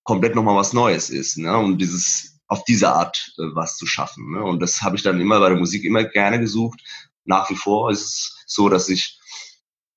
[0.03, 1.37] komplett nochmal was Neues ist.
[1.37, 1.57] Ne?
[1.57, 4.31] Und dieses auf diese Art äh, was zu schaffen.
[4.31, 4.43] Ne?
[4.43, 6.81] Und das habe ich dann immer bei der Musik immer gerne gesucht.
[7.25, 9.18] Nach wie vor ist es so, dass ich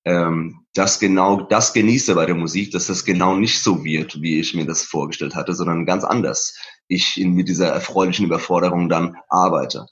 [0.05, 4.39] ähm, das genau das genieße bei der Musik, dass das genau nicht so wird, wie
[4.39, 6.57] ich mir das vorgestellt hatte, sondern ganz anders.
[6.87, 9.85] Ich in, mit dieser erfreulichen Überforderung dann arbeite.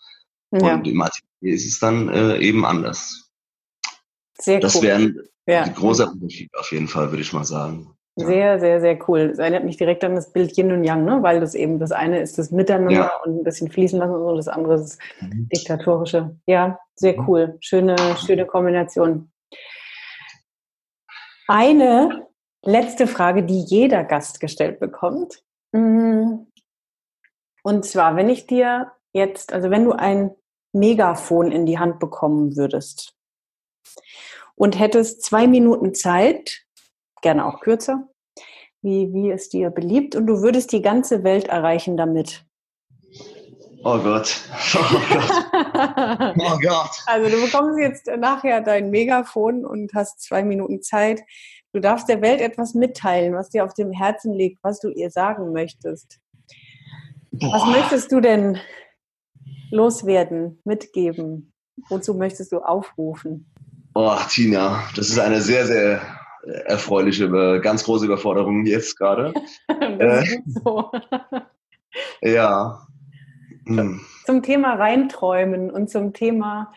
[0.51, 0.76] Ja.
[0.76, 3.30] Und im Atelier ist es dann äh, eben anders.
[4.39, 4.82] Sehr das cool.
[4.82, 5.16] wäre ein
[5.47, 5.68] ja.
[5.68, 7.95] großer Unterschied auf jeden Fall, würde ich mal sagen.
[8.18, 9.30] Sehr, sehr, sehr cool.
[9.30, 11.20] Das erinnert mich direkt an das Bild Yin und Yang, ne?
[11.24, 13.12] weil das eben das eine ist das Miteinander ja.
[13.24, 15.47] und ein bisschen fließen lassen und so, das andere ist das mhm.
[15.47, 16.36] Diktatorische.
[16.45, 17.30] Ja, sehr mhm.
[17.30, 17.57] cool.
[17.62, 19.30] Schöne, schöne Kombination.
[21.54, 22.30] Eine
[22.64, 25.43] letzte Frage, die jeder Gast gestellt bekommt.
[25.74, 26.45] Mm.
[27.62, 30.34] Und zwar, wenn ich dir jetzt, also wenn du ein
[30.72, 33.18] Megafon in die Hand bekommen würdest
[34.56, 36.66] und hättest zwei Minuten Zeit,
[37.22, 38.08] gerne auch kürzer,
[38.82, 42.45] wie, wie es dir beliebt, und du würdest die ganze Welt erreichen damit.
[43.84, 44.41] Oh Gott.
[44.73, 46.36] Oh Gott.
[46.38, 46.91] oh Gott.
[47.07, 51.21] Also du bekommst jetzt nachher dein Megafon und hast zwei Minuten Zeit.
[51.73, 55.09] Du darfst der Welt etwas mitteilen, was dir auf dem Herzen liegt, was du ihr
[55.09, 56.19] sagen möchtest.
[57.32, 57.53] Boah.
[57.53, 58.59] Was möchtest du denn
[59.71, 61.53] loswerden, mitgeben?
[61.89, 63.51] Wozu möchtest du aufrufen?
[63.95, 66.01] Oh, Tina, das ist eine sehr, sehr
[66.65, 67.29] erfreuliche,
[67.61, 69.34] ganz große Überforderung jetzt gerade.
[69.67, 70.91] das ist äh, so.
[72.21, 72.86] ja,
[73.78, 74.01] hm.
[74.26, 76.72] Zum Thema Reinträumen und zum Thema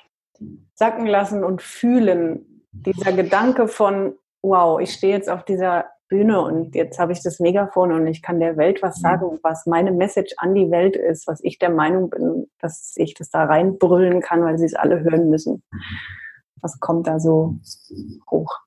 [0.74, 2.64] Sacken lassen und fühlen.
[2.72, 7.40] Dieser Gedanke von, wow, ich stehe jetzt auf dieser Bühne und jetzt habe ich das
[7.40, 9.02] Megafon und ich kann der Welt was hm.
[9.02, 13.14] sagen, was meine Message an die Welt ist, was ich der Meinung bin, dass ich
[13.14, 15.62] das da reinbrüllen kann, weil sie es alle hören müssen.
[16.60, 17.56] Was kommt da so
[18.30, 18.58] hoch?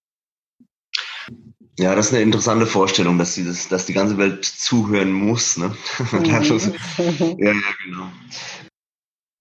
[1.79, 5.57] Ja, das ist eine interessante Vorstellung, dass, dieses, dass die ganze Welt zuhören muss.
[5.57, 5.75] Ne?
[6.09, 7.35] Mhm.
[7.37, 8.09] ja, ja, genau.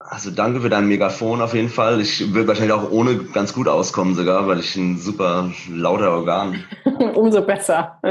[0.09, 1.99] Also danke für dein Megafon auf jeden Fall.
[1.99, 6.63] Ich will wahrscheinlich auch ohne ganz gut auskommen sogar, weil ich ein super lauter Organ.
[7.15, 7.99] Umso besser.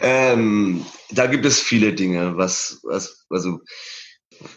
[0.00, 3.60] ähm, da gibt es viele Dinge, was, was also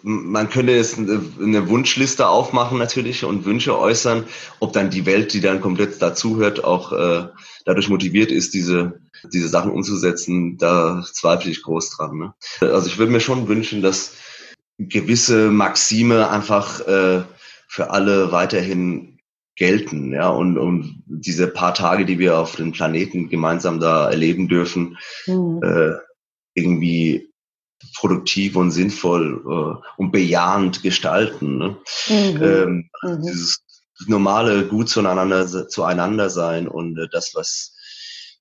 [0.01, 4.25] man könnte jetzt eine Wunschliste aufmachen natürlich und Wünsche äußern,
[4.59, 7.27] ob dann die Welt, die dann komplett dazuhört, auch äh,
[7.65, 8.99] dadurch motiviert ist, diese
[9.31, 12.17] diese Sachen umzusetzen, da zweifle ich groß dran.
[12.17, 12.33] Ne?
[12.59, 14.15] Also ich würde mir schon wünschen, dass
[14.77, 17.23] gewisse Maxime einfach äh,
[17.67, 19.19] für alle weiterhin
[19.55, 24.47] gelten, ja, und, und diese paar Tage, die wir auf dem Planeten gemeinsam da erleben
[24.47, 25.61] dürfen, mhm.
[25.63, 25.93] äh,
[26.55, 27.32] irgendwie
[27.95, 31.57] produktiv und sinnvoll äh, und bejahend gestalten.
[31.57, 31.77] Ne?
[32.07, 32.43] Mhm.
[32.43, 33.21] Ähm, mhm.
[33.21, 33.63] Dieses
[34.07, 37.73] normale gut zueinander, zueinander sein und äh, das, was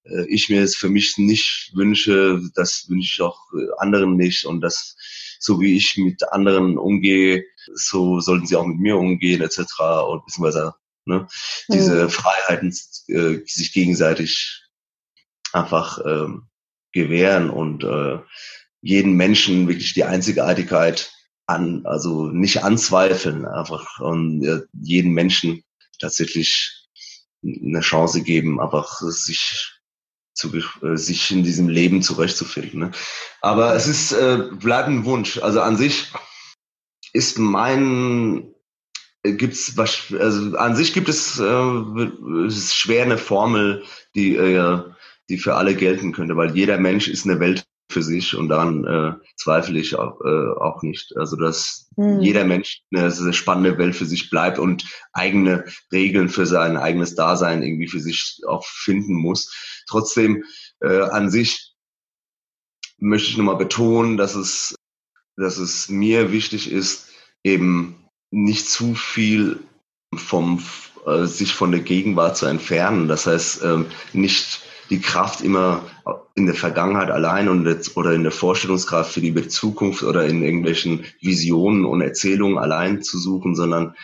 [0.04, 4.44] äh, ich mir jetzt für mich nicht wünsche, das wünsche ich auch äh, anderen nicht
[4.44, 4.96] und das,
[5.38, 9.58] so wie ich mit anderen umgehe, so sollten sie auch mit mir umgehen etc.
[10.08, 10.74] und beziehungsweise
[11.04, 11.20] ne,
[11.68, 11.72] mhm.
[11.72, 12.74] diese Freiheiten
[13.08, 14.62] äh, sich gegenseitig
[15.52, 16.48] einfach ähm,
[16.92, 18.18] gewähren und äh,
[18.82, 21.12] jeden Menschen wirklich die Einzigartigkeit
[21.46, 25.62] an, also nicht anzweifeln, einfach und äh, jeden Menschen
[26.00, 26.88] tatsächlich
[27.42, 29.72] eine Chance geben, einfach sich
[30.34, 32.80] zu, äh, sich in diesem Leben zurechtzufinden.
[32.80, 32.90] Ne?
[33.40, 35.38] Aber es ist äh, bleibt ein Wunsch.
[35.38, 36.12] Also an sich
[37.12, 38.52] ist mein
[39.22, 41.44] äh, gibt's also an sich gibt es äh,
[42.46, 44.82] es ist schwer eine Formel, die äh,
[45.28, 48.84] die für alle gelten könnte, weil jeder Mensch ist eine Welt für sich und daran
[48.84, 51.16] äh, zweifle ich auch, äh, auch nicht.
[51.16, 52.20] Also dass mhm.
[52.20, 57.14] jeder Mensch eine sehr spannende Welt für sich bleibt und eigene Regeln für sein eigenes
[57.14, 59.54] Dasein irgendwie für sich auch finden muss.
[59.86, 60.44] Trotzdem
[60.80, 61.74] äh, an sich
[62.98, 64.74] möchte ich nochmal betonen, dass es,
[65.36, 67.08] dass es mir wichtig ist,
[67.44, 67.96] eben
[68.30, 69.60] nicht zu viel
[70.14, 70.62] vom
[71.06, 73.08] äh, sich von der Gegenwart zu entfernen.
[73.08, 74.60] Das heißt, ähm, nicht
[74.92, 75.82] die Kraft immer
[76.34, 80.42] in der Vergangenheit allein und jetzt, oder in der Vorstellungskraft für die Zukunft oder in
[80.42, 83.94] irgendwelchen Visionen und Erzählungen allein zu suchen, sondern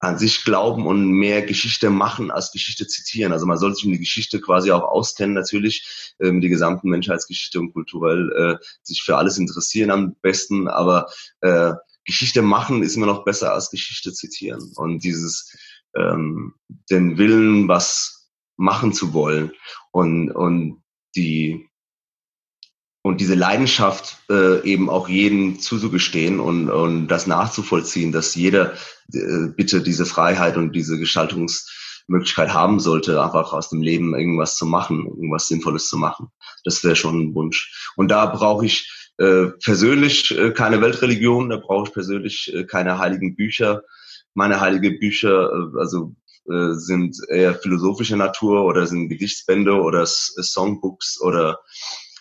[0.00, 3.32] an sich glauben und mehr Geschichte machen als Geschichte zitieren.
[3.32, 7.60] Also man sollte sich mit die Geschichte quasi auch auskennen, natürlich äh, mit gesamten Menschheitsgeschichte
[7.60, 11.08] und kulturell äh, sich für alles interessieren am besten, aber
[11.40, 11.72] äh,
[12.04, 14.72] Geschichte machen ist immer noch besser als Geschichte zitieren.
[14.74, 15.56] Und dieses
[15.96, 16.54] ähm,
[16.90, 18.15] den Willen, was
[18.56, 19.52] machen zu wollen
[19.92, 20.82] und, und
[21.14, 21.68] die
[23.06, 28.72] und diese Leidenschaft äh, eben auch jedem zuzugestehen und, und das nachzuvollziehen, dass jeder
[29.12, 34.66] äh, bitte diese Freiheit und diese Gestaltungsmöglichkeit haben sollte, einfach aus dem Leben irgendwas zu
[34.66, 36.32] machen, irgendwas Sinnvolles zu machen.
[36.64, 37.92] Das wäre schon ein Wunsch.
[37.94, 42.98] Und da brauche ich äh, persönlich äh, keine Weltreligion, da brauche ich persönlich äh, keine
[42.98, 43.82] heiligen Bücher.
[44.34, 46.16] Meine heilige Bücher, äh, also
[46.48, 51.60] äh, sind eher philosophischer Natur oder sind Gedichtsbände oder Songbooks oder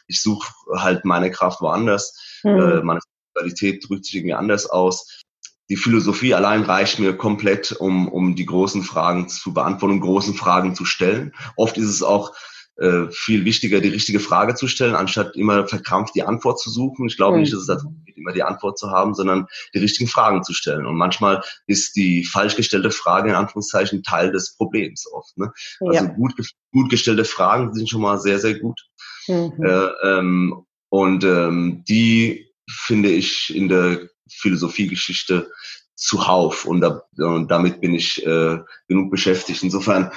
[0.07, 2.39] ich suche halt meine Kraft woanders.
[2.43, 2.59] Mhm.
[2.59, 2.99] Äh, meine
[3.33, 5.23] Sexualität drückt sich irgendwie anders aus.
[5.69, 10.75] Die Philosophie allein reicht mir komplett, um, um die großen Fragen zu beantworten, großen Fragen
[10.75, 11.33] zu stellen.
[11.55, 12.35] Oft ist es auch
[12.77, 17.07] äh, viel wichtiger, die richtige Frage zu stellen, anstatt immer verkrampft die Antwort zu suchen.
[17.07, 17.41] Ich glaube mhm.
[17.41, 20.53] nicht, dass es darum geht, immer die Antwort zu haben, sondern die richtigen Fragen zu
[20.53, 20.85] stellen.
[20.85, 25.37] Und manchmal ist die falsch gestellte Frage in Anführungszeichen Teil des Problems oft.
[25.37, 25.51] Ne?
[25.79, 26.03] Also ja.
[26.03, 26.33] gut,
[26.71, 28.79] gut gestellte Fragen sind schon mal sehr, sehr gut.
[29.27, 29.53] Mhm.
[29.63, 35.49] Äh, ähm, und ähm, die finde ich in der Philosophiegeschichte
[35.95, 39.63] zuhauf und, da, und damit bin ich äh, genug beschäftigt.
[39.63, 40.11] Insofern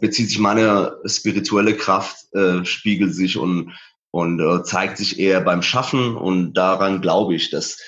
[0.00, 3.72] bezieht sich meine spirituelle Kraft, äh, spiegelt sich und,
[4.10, 7.78] und äh, zeigt sich eher beim Schaffen und daran glaube ich, dass,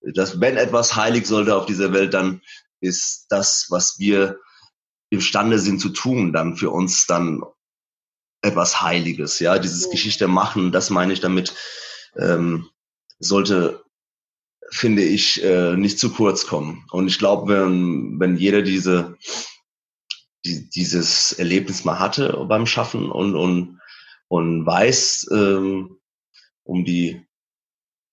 [0.00, 2.40] dass wenn etwas heilig sollte auf dieser Welt, dann
[2.80, 4.38] ist das, was wir
[5.10, 7.42] imstande sind zu tun, dann für uns dann
[8.42, 11.54] etwas Heiliges, ja, dieses Geschichte machen, das meine ich damit,
[12.16, 12.68] ähm,
[13.18, 13.84] sollte,
[14.70, 16.84] finde ich, äh, nicht zu kurz kommen.
[16.90, 19.16] Und ich glaube, wenn, wenn jeder diese,
[20.46, 23.80] die, dieses Erlebnis mal hatte beim Schaffen und, und,
[24.28, 25.98] und weiß ähm,
[26.64, 27.26] um die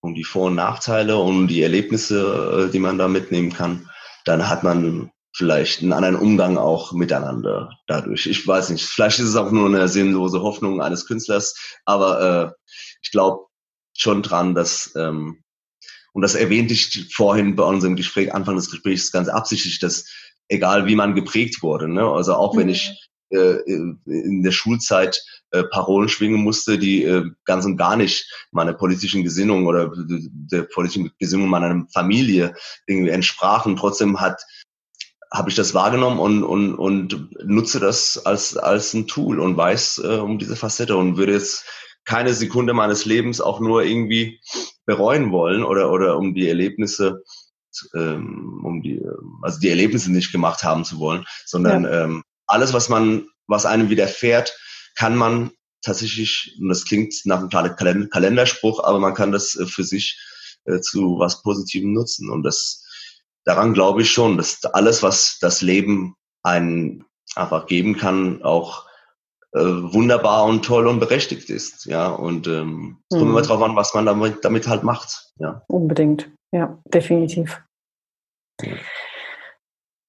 [0.01, 3.89] um die Vor- und Nachteile und die Erlebnisse, äh, die man da mitnehmen kann,
[4.25, 8.27] dann hat man vielleicht einen anderen Umgang auch miteinander dadurch.
[8.27, 11.55] Ich weiß nicht, vielleicht ist es auch nur eine sinnlose Hoffnung eines Künstlers,
[11.85, 13.45] aber äh, ich glaube
[13.97, 15.41] schon dran, dass, ähm,
[16.11, 20.05] und das erwähnte ich vorhin bei unserem Gespräch, Anfang des Gesprächs ganz absichtlich, dass
[20.47, 22.03] egal wie man geprägt wurde, ne?
[22.03, 22.59] also auch mhm.
[22.59, 27.95] wenn ich äh, in der Schulzeit äh, Parolen schwingen musste, die äh, ganz und gar
[27.95, 32.55] nicht meiner politischen Gesinnung oder der politischen Gesinnung meiner Familie
[32.87, 33.75] irgendwie entsprachen.
[33.75, 34.43] Trotzdem hat
[35.31, 40.01] habe ich das wahrgenommen und, und, und nutze das als, als ein Tool und weiß
[40.03, 41.65] äh, um diese Facette und würde jetzt
[42.05, 44.39] keine Sekunde meines Lebens auch nur irgendwie
[44.85, 47.23] bereuen wollen oder, oder um die Erlebnisse,
[47.95, 49.01] ähm, um die,
[49.41, 52.03] also die Erlebnisse nicht gemacht haben zu wollen, sondern ja.
[52.03, 54.57] ähm, alles, was man, was einem widerfährt,
[54.95, 55.51] kann man
[55.81, 60.19] tatsächlich, und das klingt nach einem kleinen Kalenderspruch, aber man kann das äh, für sich
[60.65, 62.83] äh, zu was Positivem nutzen und das
[63.45, 67.05] daran glaube ich schon, dass alles, was das Leben einen
[67.35, 68.85] einfach geben kann, auch
[69.53, 71.85] äh, wunderbar und toll und berechtigt ist.
[71.85, 73.19] Ja, und ähm, es mhm.
[73.19, 75.31] kommt immer drauf an, was man damit, damit halt macht.
[75.37, 75.63] Ja.
[75.67, 76.31] Unbedingt.
[76.53, 77.61] Ja, definitiv.
[78.61, 78.75] Ja.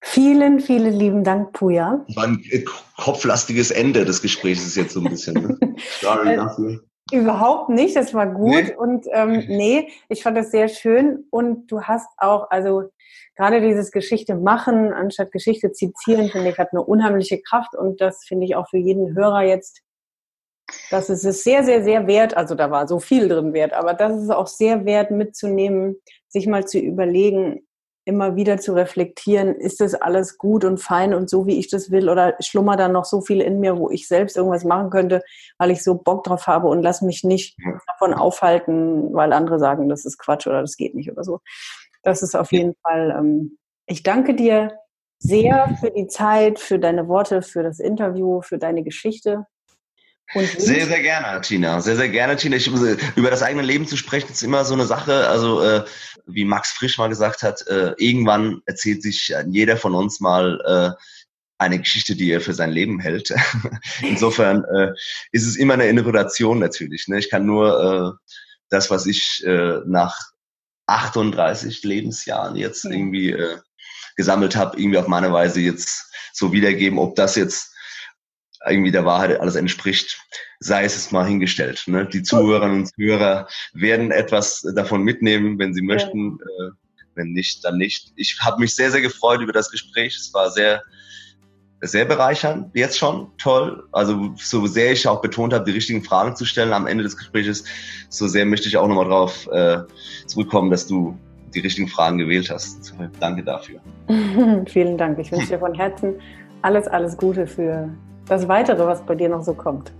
[0.03, 2.05] Vielen, vielen lieben Dank, Puja.
[2.15, 2.63] War ein äh,
[2.99, 5.35] kopflastiges Ende des Gesprächs jetzt so ein bisschen.
[5.35, 5.59] Ne?
[6.01, 6.85] Sorry dafür.
[7.11, 8.75] Überhaupt nicht, das war gut nee.
[8.77, 12.85] und ähm, nee, ich fand das sehr schön und du hast auch, also
[13.37, 18.25] gerade dieses Geschichte machen anstatt Geschichte zitieren, finde ich, hat eine unheimliche Kraft und das
[18.25, 19.81] finde ich auch für jeden Hörer jetzt,
[20.91, 23.95] dass es ist sehr, sehr, sehr wert, also da war so viel drin wert, aber
[23.95, 25.97] das ist auch sehr wert mitzunehmen,
[26.35, 27.61] sich mal zu überlegen,
[28.05, 31.91] immer wieder zu reflektieren, ist das alles gut und fein und so, wie ich das
[31.91, 35.23] will, oder schlummert da noch so viel in mir, wo ich selbst irgendwas machen könnte,
[35.59, 37.57] weil ich so Bock drauf habe und lass mich nicht
[37.87, 41.41] davon aufhalten, weil andere sagen, das ist Quatsch oder das geht nicht oder so.
[42.03, 44.77] Das ist auf jeden Fall, ähm, ich danke dir
[45.19, 49.47] sehr für die Zeit, für deine Worte, für das Interview, für deine Geschichte.
[50.33, 51.81] Sehr, sehr gerne, Tina.
[51.81, 52.57] Sehr, sehr gerne, Tina.
[52.57, 55.29] Ich, über das eigene Leben zu sprechen, ist immer so eine Sache.
[55.29, 55.85] Also, äh,
[56.27, 61.05] wie Max Frisch mal gesagt hat, äh, irgendwann erzählt sich jeder von uns mal äh,
[61.59, 63.33] eine Geschichte, die er für sein Leben hält.
[64.03, 64.93] Insofern äh,
[65.33, 67.07] ist es immer eine Interpretation natürlich.
[67.09, 67.19] Ne?
[67.19, 68.29] Ich kann nur äh,
[68.71, 70.19] das, was ich äh, nach
[70.87, 73.59] 38 Lebensjahren jetzt irgendwie äh,
[74.17, 77.74] gesammelt habe, irgendwie auf meine Weise jetzt so wiedergeben, ob das jetzt
[78.69, 80.19] irgendwie der Wahrheit alles entspricht,
[80.61, 81.85] sei es mal hingestellt.
[81.87, 82.07] Ne?
[82.07, 86.39] Die Zuhörerinnen und Zuhörer werden etwas davon mitnehmen, wenn sie möchten.
[86.39, 86.67] Ja.
[86.67, 86.71] Äh,
[87.17, 88.13] wenn nicht, dann nicht.
[88.17, 90.17] Ich habe mich sehr, sehr gefreut über das Gespräch.
[90.17, 90.83] Es war sehr
[91.87, 93.87] sehr bereichernd, jetzt schon, toll.
[93.93, 97.17] Also so sehr ich auch betont habe, die richtigen Fragen zu stellen am Ende des
[97.17, 97.65] Gesprächs,
[98.09, 99.79] so sehr möchte ich auch nochmal drauf äh,
[100.27, 101.19] zurückkommen, dass du
[101.55, 102.95] die richtigen Fragen gewählt hast.
[103.21, 103.81] Danke dafür.
[104.67, 105.19] Vielen Dank.
[105.19, 106.15] Ich wünsche dir von Herzen
[106.63, 107.91] alles, alles Gute für
[108.29, 109.93] das Weitere, was bei dir noch so kommt.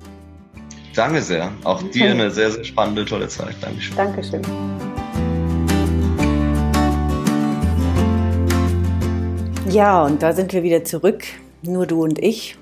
[0.95, 1.51] Danke sehr.
[1.65, 3.57] Auch dir eine sehr, sehr spannende, tolle Zeit.
[3.61, 3.97] Dankeschön.
[3.97, 4.43] Dankeschön.
[9.69, 11.25] Ja, und da sind wir wieder zurück.
[11.63, 12.57] Nur du und ich.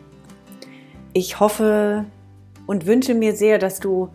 [1.13, 2.07] Ich hoffe
[2.67, 4.09] und wünsche mir sehr, dass du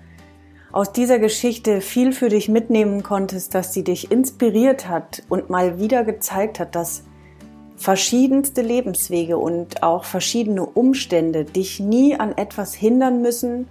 [0.72, 5.80] aus dieser Geschichte viel für dich mitnehmen konntest, dass sie dich inspiriert hat und mal
[5.80, 7.04] wieder gezeigt hat, dass
[7.78, 13.68] verschiedenste Lebenswege und auch verschiedene Umstände dich nie an etwas hindern müssen,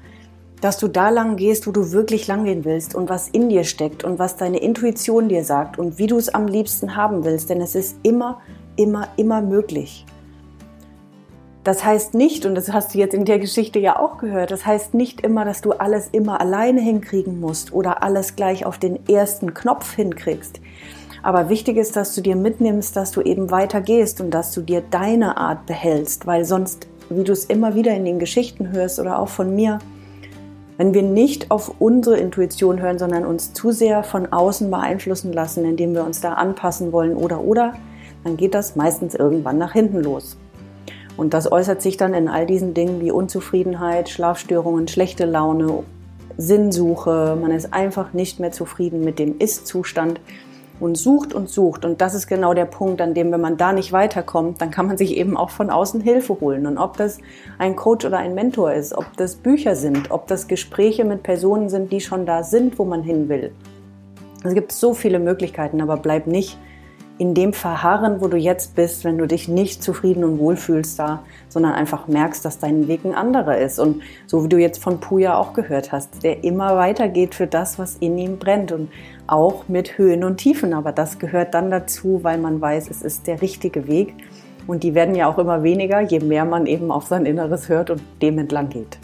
[0.61, 3.65] dass du da lang gehst, wo du wirklich lang gehen willst und was in dir
[3.65, 7.51] steckt und was deine Intuition dir sagt und wie du es am liebsten haben willst,
[7.51, 8.41] denn es ist immer,
[8.77, 10.07] immer, immer möglich.
[11.63, 14.65] Das heißt nicht, und das hast du jetzt in der Geschichte ja auch gehört, das
[14.65, 19.09] heißt nicht immer, dass du alles immer alleine hinkriegen musst oder alles gleich auf den
[19.09, 20.61] ersten Knopf hinkriegst.
[21.27, 24.81] Aber wichtig ist, dass du dir mitnimmst, dass du eben weitergehst und dass du dir
[24.81, 29.19] deine Art behältst, weil sonst, wie du es immer wieder in den Geschichten hörst oder
[29.19, 29.81] auch von mir,
[30.77, 35.65] wenn wir nicht auf unsere Intuition hören, sondern uns zu sehr von außen beeinflussen lassen,
[35.65, 37.75] indem wir uns da anpassen wollen oder oder,
[38.23, 40.37] dann geht das meistens irgendwann nach hinten los.
[41.17, 45.83] Und das äußert sich dann in all diesen Dingen wie Unzufriedenheit, Schlafstörungen, schlechte Laune,
[46.39, 47.37] Sinnsuche.
[47.41, 50.21] Man ist einfach nicht mehr zufrieden mit dem Ist-Zustand
[50.81, 51.85] und sucht und sucht.
[51.85, 54.87] Und das ist genau der Punkt, an dem, wenn man da nicht weiterkommt, dann kann
[54.87, 56.67] man sich eben auch von außen Hilfe holen.
[56.67, 57.19] Und ob das
[57.59, 61.69] ein Coach oder ein Mentor ist, ob das Bücher sind, ob das Gespräche mit Personen
[61.69, 63.53] sind, die schon da sind, wo man hin will.
[64.45, 66.59] Es gibt so viele Möglichkeiten, aber bleib nicht
[67.19, 70.99] in dem verharren, wo du jetzt bist, wenn du dich nicht zufrieden und wohl fühlst
[70.99, 73.79] da, sondern einfach merkst, dass dein Weg ein anderer ist.
[73.79, 77.79] Und so wie du jetzt von Puja auch gehört hast, der immer weitergeht für das,
[77.79, 78.91] was in ihm brennt und
[79.27, 80.75] auch mit Höhen und Tiefen.
[80.75, 84.15] Aber das gehört dann dazu, weil man weiß, es ist der richtige Weg.
[84.67, 87.91] Und die werden ja auch immer weniger, je mehr man eben auf sein Inneres hört
[87.91, 88.99] und dem entlang geht.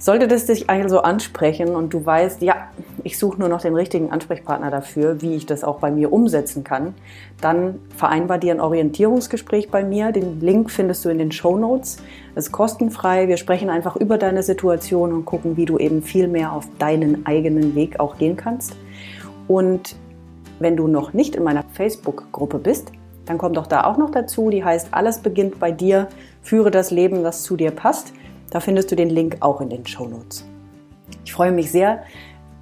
[0.00, 2.68] Sollte das dich also ansprechen und du weißt, ja,
[3.02, 6.62] ich suche nur noch den richtigen Ansprechpartner dafür, wie ich das auch bei mir umsetzen
[6.62, 6.94] kann,
[7.40, 10.12] dann vereinbar dir ein Orientierungsgespräch bei mir.
[10.12, 11.96] Den Link findest du in den Show Notes.
[12.36, 13.26] Es ist kostenfrei.
[13.26, 17.26] Wir sprechen einfach über deine Situation und gucken, wie du eben viel mehr auf deinen
[17.26, 18.76] eigenen Weg auch gehen kannst.
[19.48, 19.96] Und
[20.60, 22.92] wenn du noch nicht in meiner Facebook-Gruppe bist,
[23.26, 24.50] dann komm doch da auch noch dazu.
[24.50, 26.08] Die heißt, alles beginnt bei dir,
[26.42, 28.12] führe das Leben, das zu dir passt.
[28.50, 30.46] Da findest du den Link auch in den Show Notes.
[31.24, 32.02] Ich freue mich sehr,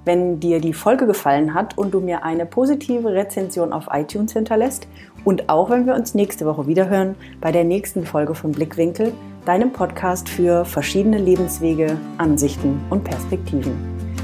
[0.07, 4.87] wenn dir die Folge gefallen hat und du mir eine positive Rezension auf iTunes hinterlässt
[5.25, 9.13] und auch wenn wir uns nächste Woche wiederhören bei der nächsten Folge von Blickwinkel,
[9.45, 13.73] deinem Podcast für verschiedene Lebenswege, Ansichten und Perspektiven.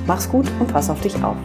[0.08, 1.38] Mach's gut und pass auf dich auf.